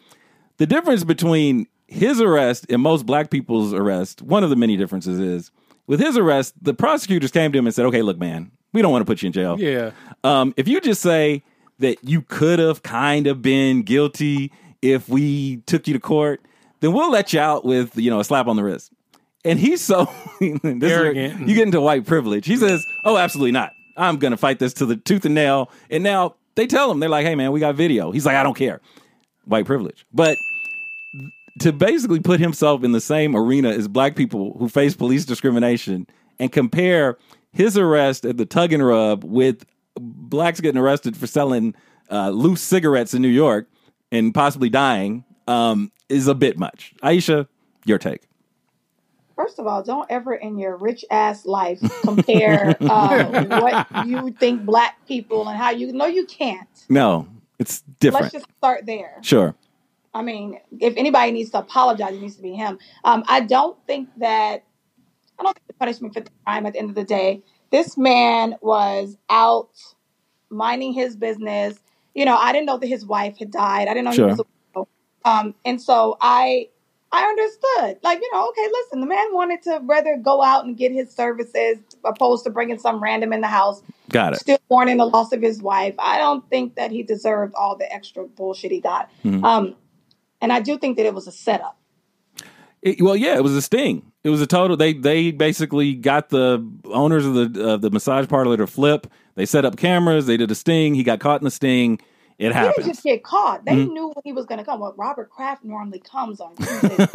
[0.59, 5.19] The difference between his arrest and most black people's arrest, one of the many differences
[5.19, 5.51] is
[5.87, 8.93] with his arrest, the prosecutors came to him and said, okay, look, man, we don't
[8.93, 9.59] want to put you in jail.
[9.59, 9.93] yeah.
[10.25, 11.43] Um, if you just say
[11.79, 14.53] that you could have kind of been guilty
[14.83, 16.41] if we took you to court,
[16.81, 18.93] then we'll let you out with you know a slap on the wrist.
[19.45, 21.49] And he's so this is Arrogant.
[21.49, 22.47] you get into white privilege.
[22.47, 23.73] He says, "Oh, absolutely not.
[23.97, 27.01] I'm going to fight this to the tooth and nail." And now they tell him
[27.01, 28.81] they're like, "Hey, man, we got video." He's like, "I don't care."
[29.47, 30.05] white privilege.
[30.13, 30.37] But
[31.61, 36.07] to basically put himself in the same arena as black people who face police discrimination
[36.39, 37.17] and compare
[37.53, 39.65] his arrest at the tug and rub with
[39.99, 41.75] blacks getting arrested for selling
[42.11, 43.69] uh, loose cigarettes in New York
[44.13, 46.93] and possibly dying um, is a bit much.
[47.03, 47.49] Aisha,
[47.87, 48.29] your take.
[49.37, 54.65] First of all, don't ever in your rich ass life compare uh, what you think
[54.65, 56.69] black people and how you know you can't.
[56.89, 57.29] No,
[57.59, 58.25] it's different.
[58.25, 59.19] Let's just start there.
[59.23, 59.55] sure.
[60.15, 62.79] I mean, if anybody needs to apologize, it needs to be him.
[63.05, 64.65] Um, I don't think that
[65.39, 67.43] I don't think the punishment for the crime at the end of the day.
[67.71, 69.69] This man was out
[70.49, 71.79] minding his business.
[72.15, 73.89] You know, I didn't know that his wife had died.
[73.89, 74.25] I didn't know Sure.
[74.29, 74.89] he was a widow.
[75.27, 76.69] Um, and so I
[77.17, 77.99] I understood.
[78.03, 81.11] Like, you know, okay, listen, the man wanted to rather go out and get his
[81.13, 84.41] services opposed to bringing some random in the house Got it.
[84.41, 85.95] still mourning the loss of his wife.
[85.99, 89.11] I don't think that he deserved all the extra bullshit he got.
[89.25, 89.43] Mhm.
[89.45, 89.75] Um,
[90.41, 91.79] and I do think that it was a setup.
[92.83, 94.03] It- well, yeah, it was a sting.
[94.23, 94.77] It was a total.
[94.77, 99.07] They they basically got the owners of the of the massage parlor to flip.
[99.35, 100.27] They set up cameras.
[100.27, 100.95] They did a sting.
[100.95, 101.99] He got caught in the sting.
[102.39, 103.65] It He didn't just get caught.
[103.65, 103.93] They Mhm.
[103.93, 104.81] knew when he was going to come.
[104.81, 106.99] Well, Robert Kraft normally comes on Tuesdays.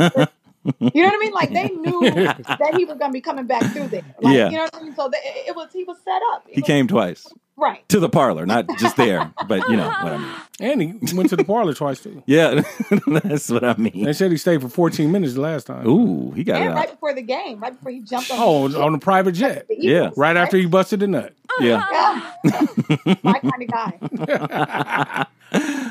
[0.79, 1.31] you know what I mean?
[1.33, 4.03] Like they knew that he was going to be coming back through there.
[4.21, 4.49] Like, Yeah.
[4.49, 4.95] You know what I mean?
[4.95, 5.17] So they,
[5.47, 6.43] it was he was set up.
[6.47, 7.27] It He was- came twice
[7.61, 7.87] right.
[7.89, 10.35] to the parlor, not just there, but you know what I mean.
[10.59, 12.23] And he went to the parlor twice too.
[12.31, 12.61] Yeah,
[13.07, 14.05] that's what I mean.
[14.05, 15.87] They said he stayed for 14 minutes the last time.
[15.87, 18.37] Ooh, he got it And right before the game, right before he jumped on.
[18.39, 19.67] Oh, the on a private jet.
[19.67, 20.01] the Yeah.
[20.05, 21.33] Eagles, Right after he busted a nut.
[21.59, 21.85] Yeah.
[22.45, 22.65] Yeah.
[23.23, 25.25] My kind of guy.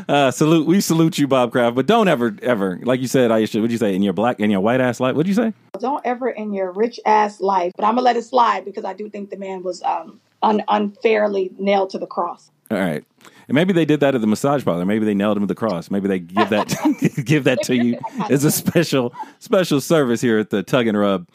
[0.08, 0.66] Uh, salute.
[0.66, 3.56] We salute you, Bob Kraft, but don't ever, ever, like you said, Aisha.
[3.56, 5.14] What'd you say in your black, in your white ass life?
[5.14, 5.52] What'd you say?
[5.78, 8.92] don't ever in your rich ass life, but I'm gonna let it slide because I
[8.92, 12.50] do think the man was um, un- unfairly nailed to the cross.
[12.70, 13.04] All right.
[13.48, 14.86] And maybe they did that at the massage parlor.
[14.86, 15.90] Maybe they nailed him to the cross.
[15.90, 16.68] Maybe they give that
[17.24, 17.98] give that to you
[18.30, 21.28] as a special special service here at the Tug and Rub.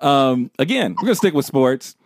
[0.00, 1.96] Um, again, we're gonna stick with sports.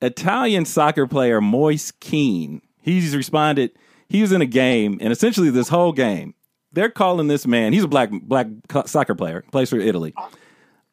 [0.00, 2.62] Italian soccer player Moise Kean.
[2.80, 3.72] He's responded.
[4.08, 6.34] He was in a game, and essentially this whole game,
[6.72, 7.72] they're calling this man.
[7.72, 8.46] He's a black black
[8.86, 10.14] soccer player, plays for Italy.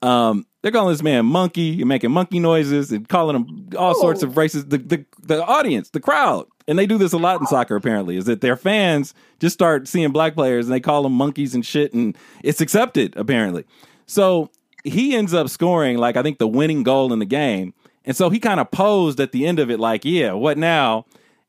[0.01, 4.01] Um, they're calling this man monkey and making monkey noises and calling him all oh.
[4.01, 4.71] sorts of racist.
[4.71, 7.75] The, the the audience, the crowd, and they do this a lot in soccer.
[7.75, 11.53] Apparently, is that their fans just start seeing black players and they call them monkeys
[11.53, 13.63] and shit, and it's accepted apparently.
[14.07, 14.49] So
[14.83, 18.31] he ends up scoring like I think the winning goal in the game, and so
[18.31, 21.05] he kind of posed at the end of it like, "Yeah, what now?"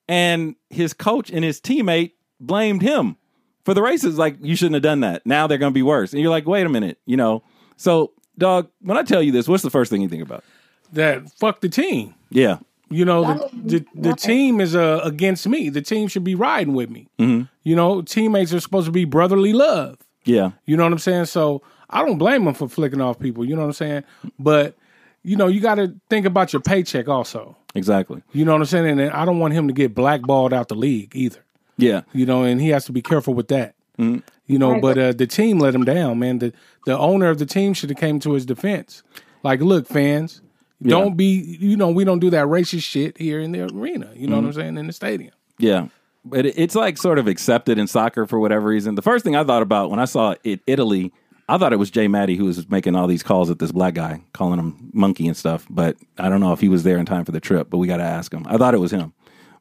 [0.07, 3.17] And his coach and his teammate blamed him
[3.65, 4.19] for the races.
[4.19, 5.25] Like, you shouldn't have done that.
[5.25, 6.13] Now they're going to be worse.
[6.13, 7.43] And you're like, wait a minute, you know.
[7.77, 10.45] So, dog, when I tell you this, what's the first thing you think about?
[10.93, 12.15] That fuck the team.
[12.31, 12.59] Yeah,
[12.91, 15.69] You know, the, the, the team is uh, against me.
[15.69, 17.09] The team should be riding with me.
[17.19, 17.49] Mhm.
[17.65, 19.99] You know, teammates are supposed to be brotherly love.
[20.25, 21.25] yeah, You know what I'm saying?
[21.27, 23.45] So I don't blame them for flicking off people.
[23.45, 24.05] You know what I'm saying?
[24.39, 24.77] But
[25.25, 27.57] you know, you got to think about your paycheck also.
[27.75, 28.23] exactly.
[28.33, 29.01] You know what I'm saying?
[29.01, 31.41] And I don't want him to get blackballed out the league either.
[31.79, 33.75] Yeah, You know, and he has to be careful with that.
[33.99, 34.19] Mm-hmm.
[34.47, 34.83] You know, Right.
[34.83, 36.39] but uh, the team let him down, man.
[36.39, 36.53] The
[36.87, 39.03] the owner of the team should have came to his defense.
[39.43, 40.41] Like, look, fans,
[40.83, 41.57] don't be.
[41.61, 44.11] You know, we don't do that racist shit here in the arena.
[44.15, 44.47] You know Mm-hmm.
[44.47, 44.79] what I'm saying?
[44.79, 45.33] In the stadium.
[45.59, 45.89] yeah.
[46.29, 48.97] But it's like sort of accepted in soccer for whatever reason.
[48.97, 51.13] The first thing I thought about when I saw it, Italy,
[51.49, 53.95] I thought it was Jay Matty who was making all these calls at this black
[53.95, 55.65] guy, calling him monkey and stuff.
[55.71, 57.87] But I don't know if he was there in time for the trip, but we
[57.87, 58.45] got to ask him.
[58.49, 59.13] I thought it was him.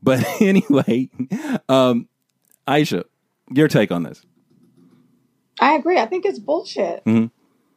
[0.02, 1.12] But anyway,
[1.70, 2.08] um,
[2.68, 3.04] Aisha,
[3.52, 4.26] your take on this?
[5.60, 5.98] I agree.
[5.98, 7.04] I think it's bullshit.
[7.06, 7.32] Mhm.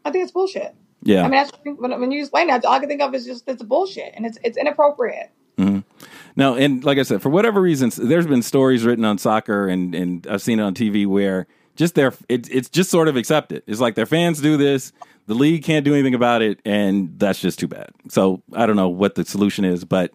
[0.04, 0.74] I think it's bullshit.
[1.02, 1.20] Yeah.
[1.20, 3.48] I mean, that's when, when you explain that, all I can think of is just
[3.48, 5.30] it's bullshit and it's it's inappropriate.
[6.36, 9.92] Now, and like I said, for whatever reasons, there's been stories written on soccer, and
[9.92, 13.64] and I've seen it on TV where just their it, it's just sort of accepted.
[13.66, 14.92] It's like their fans do this,
[15.26, 17.90] the league can't do anything about it, and that's just too bad.
[18.08, 20.12] So I don't know what the solution is, but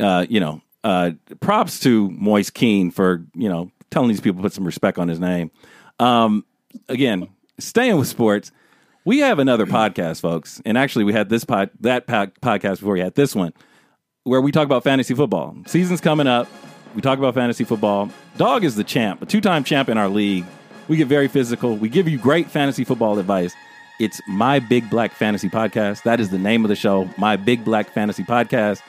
[0.00, 4.52] uh, you know, uh, props to Moise Kean for you know telling these people put
[4.52, 5.50] some respect on his name.
[6.00, 6.44] Um,
[6.88, 7.28] again,
[7.58, 8.50] staying with sports,
[9.04, 12.94] we have another podcast, folks, and actually we had this pod that pod, podcast before
[12.94, 13.52] we had this one
[14.24, 15.56] where we talk about fantasy football.
[15.66, 16.48] Season's coming up.
[16.94, 18.10] We talk about fantasy football.
[18.36, 20.44] Dog is the champ, a two time champ in our league.
[20.88, 21.76] We get very physical.
[21.76, 23.54] We give you great fantasy football advice.
[24.00, 26.02] It's My Big Black Fantasy Podcast.
[26.02, 28.80] That is the name of the show, My Big Black Fantasy Podcast.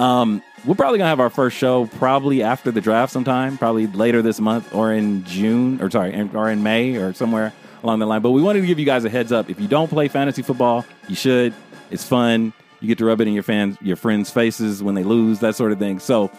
[0.00, 4.22] Um, we're probably gonna have our first show probably after the draft sometime, probably later
[4.22, 8.06] this month or in June, or sorry, in- or in May or somewhere along the
[8.06, 8.22] line.
[8.22, 9.50] But we wanted to give you guys a heads up.
[9.50, 11.52] If you don't play fantasy football, you should.
[11.90, 12.52] It's fun.
[12.80, 15.54] You get to rub it in your fans, your friends' faces when they lose, that
[15.54, 15.98] sort of thing.
[15.98, 16.30] So,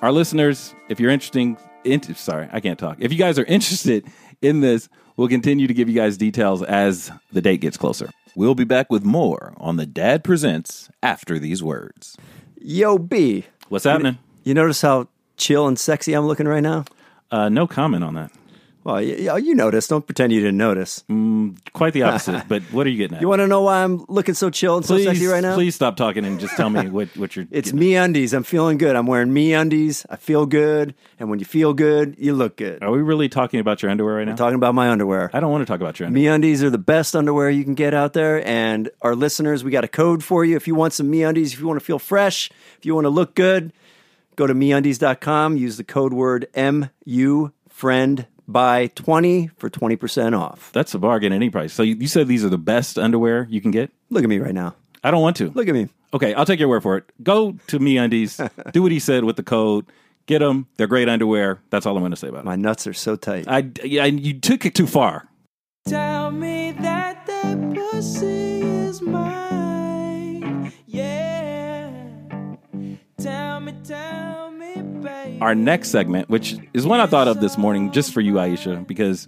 [0.00, 2.96] our listeners, if you're interesting, int- sorry, I can't talk.
[2.98, 4.06] If you guys are interested
[4.40, 4.88] in this.
[5.18, 8.08] We'll continue to give you guys details as the date gets closer.
[8.34, 12.16] We'll be back with more on the Dad Presents after these words.
[12.64, 13.44] Yo, B.
[13.70, 14.18] What's happening?
[14.44, 16.84] You notice how chill and sexy I'm looking right now?
[17.30, 18.30] Uh, no comment on that.
[18.84, 19.90] Well, you, you noticed.
[19.90, 21.04] Don't pretend you didn't notice.
[21.08, 22.44] Mm, quite the opposite.
[22.48, 23.20] but what are you getting at?
[23.20, 25.54] You want to know why I'm looking so chill and please, so sexy right now?
[25.54, 27.46] please stop talking and just tell me what, what you're.
[27.50, 28.32] It's me undies.
[28.32, 28.96] I'm feeling good.
[28.96, 30.04] I'm wearing me undies.
[30.10, 30.94] I feel good.
[31.20, 32.82] And when you feel good, you look good.
[32.82, 34.32] Are we really talking about your underwear right now?
[34.32, 35.30] I'm talking about my underwear.
[35.32, 36.22] I don't want to talk about your underwear.
[36.24, 38.44] Me undies are the best underwear you can get out there.
[38.46, 40.56] And our listeners, we got a code for you.
[40.56, 43.04] If you want some me undies, if you want to feel fresh, if you want
[43.04, 43.72] to look good,
[44.34, 45.56] go to meundies.com.
[45.56, 50.70] Use the code word MU friend by 20 for 20% off.
[50.72, 51.72] That's a bargain at any price.
[51.72, 53.90] So you, you said these are the best underwear you can get?
[54.10, 54.74] Look at me right now.
[55.04, 55.50] I don't want to.
[55.50, 55.88] Look at me.
[56.14, 57.04] Okay, I'll take your word for it.
[57.22, 58.40] Go to Me Undies,
[58.72, 59.86] do what he said with the code,
[60.26, 60.66] get them.
[60.76, 61.60] They're great underwear.
[61.70, 62.44] That's all I'm going to say about it.
[62.44, 63.46] My nuts are so tight.
[63.48, 65.28] I, yeah, you took it too far.
[65.86, 69.61] Tell me that that pussy is mine.
[75.40, 78.86] Our next segment, which is one I thought of this morning just for you, Aisha,
[78.86, 79.26] because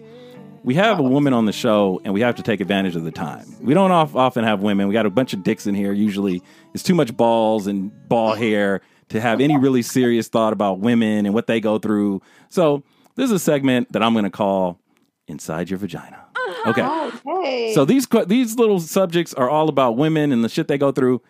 [0.62, 3.11] we have a woman on the show and we have to take advantage of the
[3.11, 3.44] time.
[3.61, 4.86] We don't off, often have women.
[4.88, 5.92] We got a bunch of dicks in here.
[5.92, 6.42] Usually,
[6.72, 11.26] it's too much balls and ball hair to have any really serious thought about women
[11.26, 12.22] and what they go through.
[12.48, 12.82] So,
[13.16, 14.80] this is a segment that I'm going to call
[15.26, 16.24] Inside Your Vagina.
[16.66, 16.82] Okay.
[16.82, 17.74] Oh, okay.
[17.74, 20.92] So these que- these little subjects are all about women and the shit they go
[20.92, 21.20] through.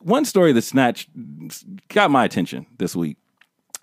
[0.00, 1.08] One story that snatched
[1.88, 3.16] got my attention this week.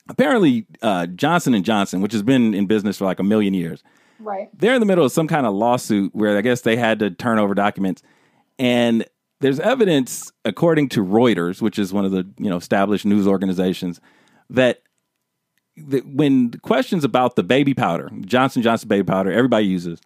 [0.10, 3.84] Apparently, uh, Johnson and Johnson, which has been in business for like a million years,
[4.20, 4.50] right.
[4.58, 7.10] they're in the middle of some kind of lawsuit where I guess they had to
[7.10, 8.04] turn over documents,
[8.60, 9.06] and
[9.40, 14.02] there's evidence, according to Reuters, which is one of the you know established news organizations,
[14.50, 14.82] that
[15.78, 20.00] that when questions about the baby powder, Johnson Johnson baby powder, everybody uses,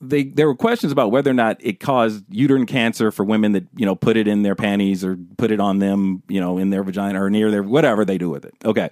[0.00, 3.64] they there were questions about whether or not it caused uterine cancer for women that
[3.76, 6.70] you know put it in their panties or put it on them, you know, in
[6.70, 8.54] their vagina or near their whatever they do with it.
[8.64, 8.90] Okay,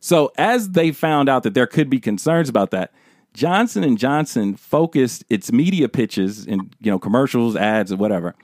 [0.00, 2.92] so as they found out that there could be concerns about that,
[3.34, 8.34] Johnson and Johnson focused its media pitches and you know commercials, ads, or whatever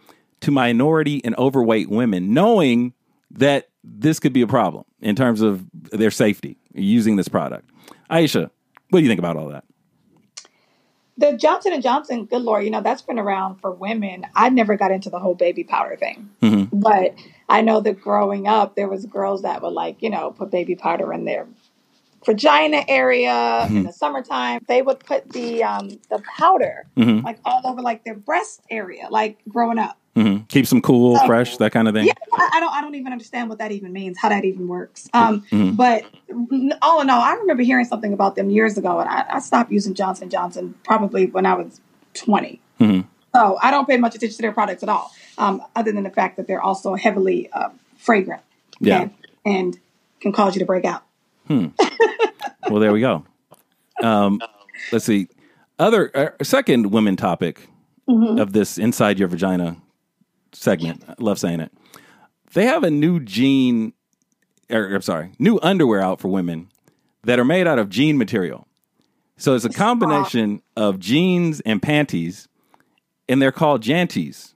[0.41, 2.93] to minority and overweight women, knowing
[3.31, 7.69] that this could be a problem in terms of their safety using this product.
[8.11, 8.51] Aisha,
[8.91, 9.65] what do you think about all that?
[11.19, 14.27] The Johnson and Johnson, good lord, you know that's been around for women.
[14.35, 16.81] I never got into the whole baby powder thing, mm-hmm.
[16.81, 17.15] but
[17.49, 20.75] I know that growing up, there was girls that would like, you know, put baby
[20.75, 21.47] powder in their
[22.25, 23.83] vagina area in mm-hmm.
[23.85, 24.65] the summertime.
[24.69, 27.25] They would put the um the powder mm-hmm.
[27.25, 29.99] like all over like their breast area, like growing up.
[30.15, 32.07] Hmm Keep them cool, fresh, that kind of thing.
[32.07, 32.73] Yeah, I, don't.
[32.73, 34.19] I don't even understand what that even means.
[34.19, 35.09] How that even works.
[35.15, 35.45] Um,
[35.77, 36.05] but
[36.83, 39.73] all in all, I remember hearing something about them years ago, and I, I stopped
[39.73, 41.81] using Johnson Johnson probably when I was
[42.15, 42.61] 20
[43.35, 46.11] So I don't pay much attention to their products at all, um, other than the
[46.11, 48.43] fact that they're also heavily uh, fragrant.
[48.81, 49.03] Yeah.
[49.03, 49.11] and,
[49.45, 49.79] and
[50.21, 51.03] can cause you to break out.
[52.71, 53.25] Well, there we go.
[54.03, 54.41] Um,
[54.93, 55.29] let's see.
[55.79, 57.69] Other uh, second women topic
[58.09, 59.77] of this inside your vagina
[60.53, 61.05] segment.
[61.09, 61.73] I love saying it.
[62.55, 63.95] They have a new jean,
[64.71, 66.69] or I'm sorry, new underwear out for women
[67.25, 68.67] that are made out of jean material.
[69.37, 72.49] So it's a combination of jeans and panties,
[73.29, 74.55] and they're called janties.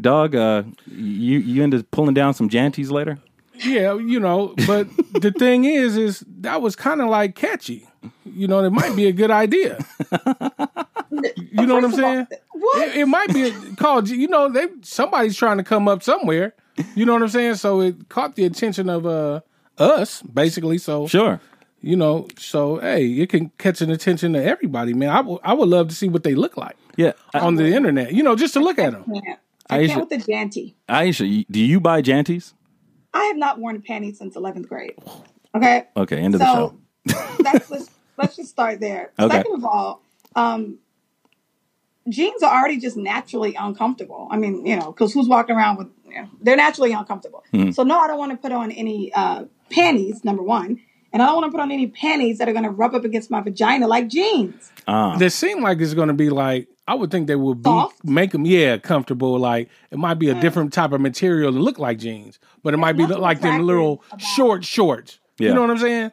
[0.00, 3.18] Dog, uh, you you up pulling down some janties later?
[3.64, 7.88] Yeah, you know, but the thing is, is that was kind of like catchy.
[8.24, 9.78] You know, it might be a good idea.
[11.36, 12.26] You know what I'm First of all, saying?
[12.52, 12.88] what?
[12.88, 14.08] It, it might be called.
[14.08, 16.54] You know, they somebody's trying to come up somewhere.
[16.94, 17.54] You know what I'm saying?
[17.56, 19.40] So it caught the attention of uh
[19.78, 20.78] us, basically.
[20.78, 21.40] So Sure.
[21.80, 25.10] you know, so hey, it can catch an attention to everybody, man.
[25.10, 27.12] I would- I would love to see what they look like Yeah.
[27.34, 28.12] I- on the internet.
[28.12, 29.04] You know, just to look at them.
[29.04, 29.38] Can't.
[29.68, 30.74] I Aisha- can't with the janty.
[30.88, 32.52] Aisha, do you buy janties?
[33.12, 34.94] I have not worn a panty since 11th grade.
[35.54, 35.84] Okay.
[35.96, 36.78] Okay, end of the show.
[37.08, 39.12] So that's let's, let's just start there.
[39.18, 39.36] Okay.
[39.38, 40.02] Second of all,
[40.34, 40.78] um,
[42.08, 44.28] jeans are already just naturally uncomfortable.
[44.30, 47.44] I mean, you know, because who's walking around with you know, they're naturally uncomfortable.
[47.52, 47.72] Mm-hmm.
[47.72, 50.24] So no, I don't want to put on any uh, panties.
[50.24, 50.80] Number one,
[51.12, 53.04] and I don't want to put on any panties that are going to rub up
[53.04, 54.70] against my vagina like jeans.
[54.86, 55.16] Ah.
[55.16, 58.04] They seem like it's going to be like I would think they would be Soft?
[58.04, 59.38] make them yeah comfortable.
[59.38, 62.76] Like it might be a different type of material to look like jeans, but it
[62.76, 65.18] might be nothing like them little about- short shorts.
[65.38, 65.48] Yeah.
[65.48, 66.12] You know what I'm saying?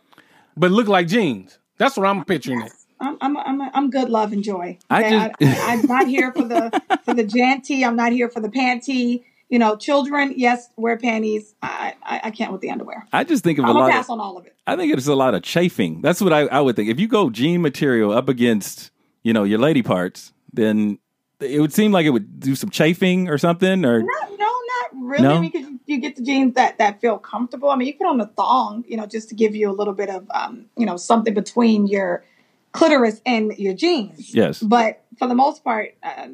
[0.58, 1.60] But look like jeans.
[1.78, 2.72] That's what I'm picturing it.
[3.04, 4.78] I'm I'm I'm, I'm good love and joy.
[4.89, 5.34] I Okay?
[5.45, 7.86] I, am not here for the for the janty.
[7.86, 9.24] I'm not here for the panty.
[9.49, 11.54] You know, children, yes, wear panties.
[11.62, 13.06] I I, I can't with the underwear.
[13.14, 13.82] I just think of a I'm lot.
[13.82, 14.56] gonna Of, pass on all of it.
[14.66, 16.01] I think it's a lot of chafing.
[16.01, 16.89] That's what I, I would think.
[16.89, 18.91] If you go jean material up against
[19.24, 20.99] you know, your lady parts, then
[21.39, 23.86] it would seem like it would do some chafing or something.
[23.86, 25.41] Or Not, no, not really, No?
[25.41, 27.70] because you, you get the jeans that that feel comfortable.
[27.70, 29.93] I mean, you put on a thong, you know, just to give you a little
[29.93, 32.24] bit of, um, you know, something between your
[32.74, 34.34] clitoris in your jeans.
[34.36, 36.28] yes, But for the most part, uh,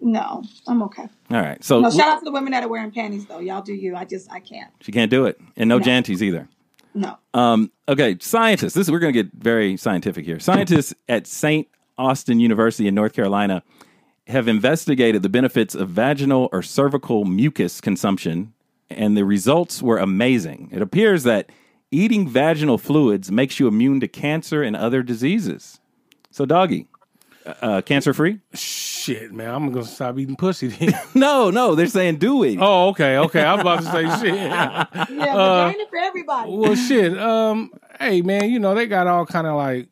[0.00, 1.08] no, I'm okay.
[1.30, 1.62] all right.
[1.64, 3.40] So No, shout out to the women that are wearing panties, though.
[3.40, 3.96] Y'all do you.
[3.96, 4.70] I just, I can't.
[4.80, 5.84] she can't do it, and no No.
[5.84, 6.48] janties either.
[6.94, 7.16] No.
[7.34, 8.74] Um, okay, scientists.
[8.74, 10.38] This is we're going to get very scientific here.
[10.40, 13.62] Scientists at Saint Austin University in North Carolina
[14.26, 18.52] have investigated the benefits of vaginal or cervical mucus consumption,
[18.90, 20.68] and the results were amazing.
[20.72, 21.50] It appears that
[21.90, 25.77] eating vaginal fluids makes you immune to cancer and other diseases.
[26.38, 26.86] So, doggy,
[27.62, 28.38] uh, cancer free?
[28.54, 30.68] Shit, man, I'm gonna stop eating pussy.
[30.68, 30.92] Then.
[31.16, 32.58] No, no, they're saying do it.
[32.60, 33.42] oh, okay, okay.
[33.44, 34.34] I'm about to say shit.
[34.36, 36.52] Yeah, Uh, vagina for everybody.
[36.52, 37.18] Well, shit.
[37.18, 39.88] Um, hey, man, you know they got all kind of like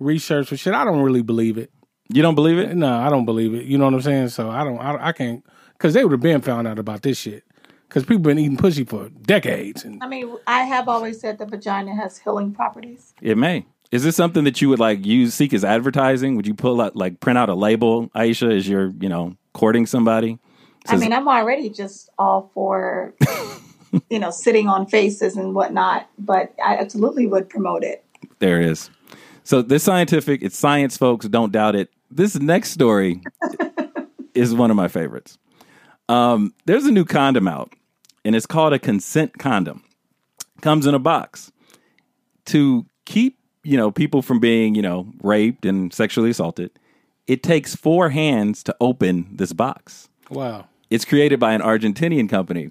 [0.00, 0.74] research for shit.
[0.74, 1.70] I don't really believe it.
[2.08, 2.74] You don't believe it?
[2.74, 3.66] No, I don't believe it.
[3.66, 4.30] You know what I'm saying?
[4.30, 4.78] So I don't.
[4.78, 7.44] I, I can't because they would have been found out about this shit.
[7.88, 11.46] Because people been eating pussy for decades, and I mean, I have always said the
[11.46, 13.14] vagina has healing properties.
[13.22, 13.66] It may.
[13.94, 16.34] Is this something that you would like use seek as advertising?
[16.34, 19.86] Would you pull out like print out a label, Aisha, as you're, you know, courting
[19.86, 20.40] somebody?
[20.88, 23.14] I mean, I'm already just all for,
[24.10, 28.04] you know, sitting on faces and whatnot, but I absolutely would promote it.
[28.40, 28.90] There it is.
[29.44, 31.28] So this scientific, it's science, folks.
[31.28, 31.88] Don't doubt it.
[32.10, 33.20] This next story
[34.34, 35.38] is one of my favorites.
[36.08, 37.72] Um, there's a new condom out,
[38.24, 39.84] and it's called a consent condom.
[40.62, 41.52] Comes in a box
[42.46, 46.70] to keep you know people from being you know raped and sexually assaulted.
[47.26, 50.08] It takes four hands to open this box.
[50.30, 50.66] wow.
[50.90, 52.70] It's created by an Argentinian company.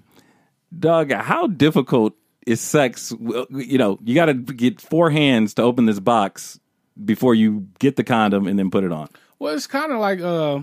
[0.78, 2.14] Doug, how difficult
[2.46, 3.12] is sex?
[3.50, 6.58] You know, you got to get four hands to open this box
[7.04, 9.08] before you get the condom and then put it on.
[9.38, 10.60] Well, it's kind of like uh,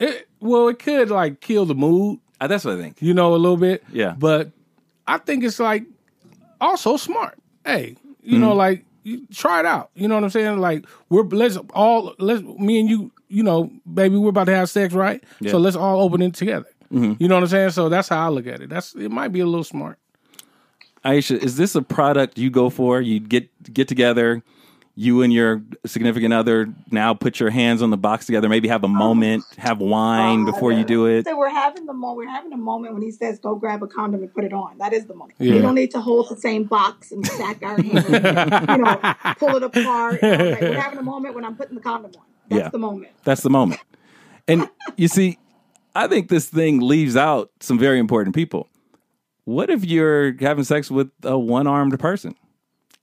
[0.00, 0.28] it.
[0.40, 3.00] Well, it could like kill the mood, Uh, that's what I think.
[3.00, 3.84] you know, a little bit.
[3.92, 4.14] Yeah.
[4.18, 4.50] But
[5.06, 5.84] I think it's like
[6.60, 7.38] also smart.
[7.64, 8.58] Hey, you know, Mm-hmm.
[8.58, 8.84] like you
[9.32, 9.90] try it out.
[9.94, 10.58] You know what I'm saying?
[10.58, 13.12] Like we're let's all let's me and you.
[13.28, 15.20] You know, baby, we're about to have sex, right?
[15.40, 15.50] Yeah.
[15.50, 16.68] So let's all open it together.
[16.92, 17.20] Mm-hmm.
[17.20, 17.70] You know what I'm saying?
[17.70, 18.70] So that's how I look at it.
[18.70, 19.10] That's it.
[19.10, 19.98] Might be a little smart.
[21.04, 23.00] Aisha, is this a product you go for?
[23.00, 24.42] You get get together,
[24.98, 28.82] you and your significant other now put your hands on the box together, maybe have
[28.82, 28.88] a oh.
[28.88, 31.26] moment, have wine oh, before you do it.
[31.26, 32.16] So we're having the moment.
[32.16, 34.78] We're having a moment when he says, "Go grab a condom and put it on."
[34.78, 35.36] That is the moment.
[35.38, 35.54] Yeah.
[35.54, 38.08] We don't need to hold the same box and stack our hands.
[38.08, 40.22] you know, pull it apart.
[40.22, 40.70] and all.
[40.70, 42.22] We're having a moment when I'm putting the condom on.
[42.48, 42.68] That's Yeah.
[42.70, 43.12] the moment.
[43.24, 43.80] That's the moment.
[44.48, 45.38] And you see,
[45.94, 48.68] I think this thing leaves out some very important people.
[49.44, 52.34] What if you're having sex with a one armed person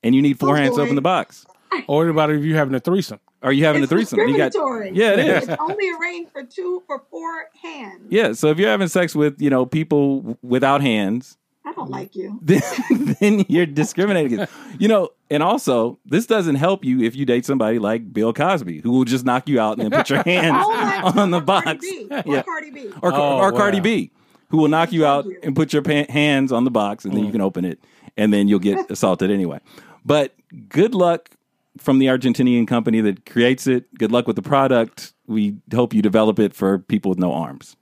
[0.02, 1.46] and you need four Oh, hands to open the box?
[1.88, 3.20] Or what about if you having a threesome?
[3.42, 4.20] Are you having It's a threesome?
[4.20, 4.92] You got discriminatory.
[4.94, 5.50] Yeah, it is.
[5.50, 8.08] It's only arranged for two for four hands.
[8.10, 12.16] Yeah, so if you're having sex with, you know, people without hands, I don't like
[12.16, 12.40] you.
[12.44, 12.62] then,
[13.20, 14.34] then you're discriminating.
[14.34, 18.34] against- You know, and also this doesn't help you if you date somebody like Bill
[18.34, 21.40] Cosby, who will just knock you out and then put your hands Oh on the
[21.40, 22.40] or Cardi box, B, Yeah.
[22.40, 22.90] Or Cardi B.
[23.02, 23.80] or Oh, or Cardi.
[23.80, 24.12] B,
[24.50, 25.40] who will knock you out you.
[25.44, 27.34] and put your pa- hands on the box, and then you mm.
[27.34, 27.80] can open it,
[28.18, 29.60] and then you'll get assaulted anyway.
[30.06, 30.36] But
[30.70, 31.30] good luck
[31.78, 33.94] from the Argentinian company that creates it.
[33.98, 35.14] Good luck with the product.
[35.28, 37.76] We hope you develop it for people with no arms.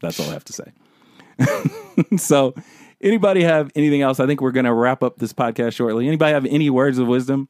[0.00, 2.16] That's all I have to say.
[2.16, 2.54] so,
[3.00, 4.20] anybody have anything else?
[4.20, 6.06] I think we're going to wrap up this podcast shortly.
[6.06, 7.48] Anybody have any words of wisdom?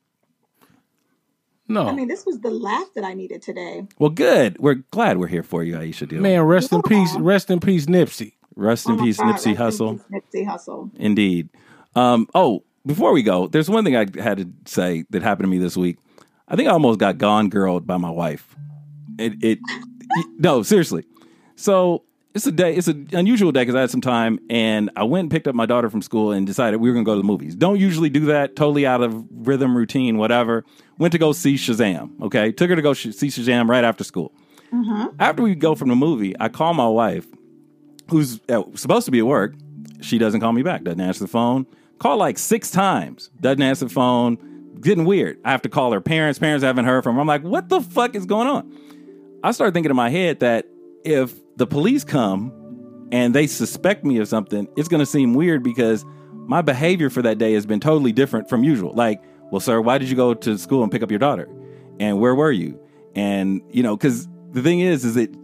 [1.68, 1.86] No.
[1.86, 3.86] I mean, this was the laugh that I needed today.
[3.98, 4.58] Well, good.
[4.58, 6.08] We're glad we're here for you, Aisha.
[6.08, 6.20] Deal.
[6.20, 7.14] Man, rest in peace.
[7.16, 8.32] Rest in peace, Nipsey.
[8.56, 10.04] Rest in Oh my peace, God, Nipsey rest in Hussle.
[10.10, 10.90] Nipsey Hussle.
[10.96, 11.50] Indeed.
[11.94, 15.50] Um, oh, before we go, there's one thing I had to say that happened to
[15.50, 15.98] me this week.
[16.48, 18.56] I think I almost got gone girled by my wife.
[19.18, 19.58] It, it
[20.38, 21.04] no, seriously.
[21.54, 22.74] So it's a day.
[22.74, 25.54] It's an unusual day because I had some time, and I went and picked up
[25.54, 27.54] my daughter from school and decided we were going to go to the movies.
[27.54, 28.56] Don't usually do that.
[28.56, 30.64] Totally out of rhythm, routine, whatever.
[30.96, 32.18] Went to go see Shazam.
[32.22, 34.32] Okay, took her to go sh- see Shazam right after school.
[35.18, 37.26] After we go from the movie, I call my wife
[38.08, 39.54] who's uh, supposed to be at work,
[40.00, 41.66] she doesn't call me back, doesn't answer the phone.
[41.98, 44.38] Call like six times, doesn't answer the phone.
[44.80, 45.38] Getting weird.
[45.44, 46.38] I have to call her parents.
[46.38, 47.20] Parents haven't heard from her.
[47.20, 48.72] I'm like, what the fuck is going on?
[49.42, 50.66] I started thinking in my head that
[51.04, 52.52] if the police come
[53.10, 57.22] and they suspect me of something, it's going to seem weird because my behavior for
[57.22, 58.92] that day has been totally different from usual.
[58.94, 59.20] Like,
[59.50, 61.48] well, sir, why did you go to school and pick up your daughter?
[61.98, 62.78] And where were you?
[63.16, 65.34] And, you know, because the thing is, is sh-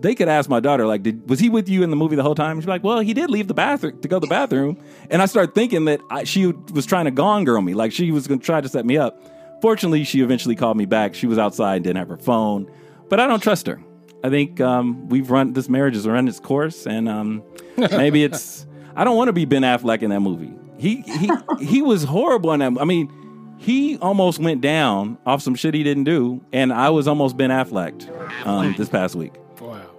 [0.00, 2.22] they could ask my daughter, like, did, was he with you in the movie the
[2.22, 2.60] whole time?
[2.60, 4.78] She's like, well, he did leave the bathroom to go to the bathroom.
[5.10, 8.10] And I started thinking that I, she was trying to gone girl me, like she
[8.10, 9.20] was going to try to set me up.
[9.60, 11.14] Fortunately, she eventually called me back.
[11.14, 12.70] She was outside and didn't have her phone.
[13.08, 13.80] but I don't trust her.
[14.22, 17.42] I think um, we've run this marriage has run its course, and um,
[17.76, 18.66] maybe it's.
[18.96, 20.52] I don't want to be Ben Affleck in that movie.
[20.76, 22.80] He he he was horrible in that.
[22.80, 23.12] I mean,
[23.58, 27.50] he almost went down off some shit he didn't do, and I was almost Ben
[27.50, 29.34] Affleck um, this past week.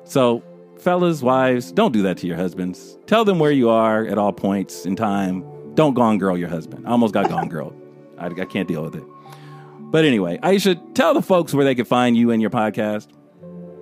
[0.10, 0.42] Wow.
[0.42, 0.44] So,
[0.80, 2.98] fellas, wives, don't do that to your husbands.
[3.06, 5.44] Tell them where you are at all points in time.
[5.76, 6.88] Don't gone girl your husband.
[6.88, 7.74] I almost got gone girl.
[8.18, 9.04] I, I can't deal with it.
[9.80, 13.08] But anyway, Aisha, tell the folks where they can find you and your podcast.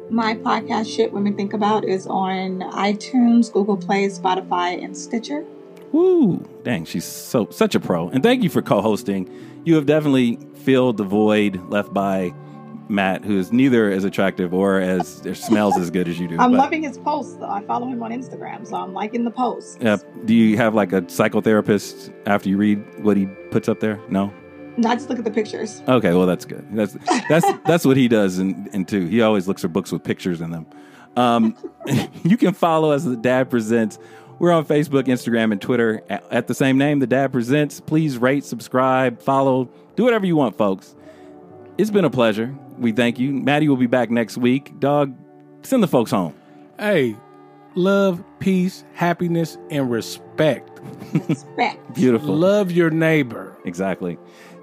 [0.10, 5.44] My podcast, Shit Women Think About, is on iTunes, Google Play, Spotify, and Stitcher.
[5.92, 6.48] Woo!
[6.64, 8.10] Dang, she's so such a pro.
[8.10, 9.30] And thank you for co-hosting.
[9.66, 12.34] You have definitely filled the void left by
[12.90, 16.38] Matt, who is neither as attractive or as or smells as good as you do.
[16.40, 17.50] I'm But, loving his posts, though.
[17.50, 19.78] I follow him on Instagram, so I'm liking the posts.
[19.84, 24.00] uh, do you have like a psychotherapist after you read what he puts up there?
[24.10, 24.32] No.
[24.86, 25.82] I just look at the pictures.
[25.88, 26.66] Okay, well that's good.
[26.72, 26.96] That's
[27.30, 29.08] that's that's what he does, and and too.
[29.08, 30.68] He always looks for books with pictures in them.
[31.16, 31.56] Um,
[32.24, 33.04] you can follow us.
[33.04, 33.98] The Dad Presents.
[34.38, 37.00] We're on Facebook, Instagram, and Twitter at, at the same name.
[37.00, 37.80] The Dad Presents.
[37.80, 40.96] Please rate, subscribe, follow, do whatever you want, folks.
[41.80, 42.56] It's been a pleasure.
[42.78, 43.32] We thank you.
[43.32, 44.80] Matty will be back next week.
[44.80, 45.16] Dog,
[45.64, 46.34] send the folks home.
[46.80, 47.16] Hey,
[47.76, 50.80] love, peace, happiness, and respect.
[51.28, 51.94] Respect.
[51.96, 52.36] Beautiful.
[52.36, 53.58] Love your neighbor.
[53.66, 54.18] Exactly.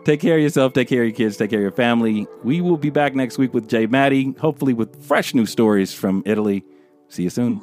[0.04, 0.74] Take care of yourself.
[0.74, 1.36] Take care of your kids.
[1.36, 2.26] Take care of your family.
[2.42, 6.22] We will be back next week with Jay Matty, hopefully with fresh new stories from
[6.26, 6.62] Italy.
[7.08, 7.62] See you soon.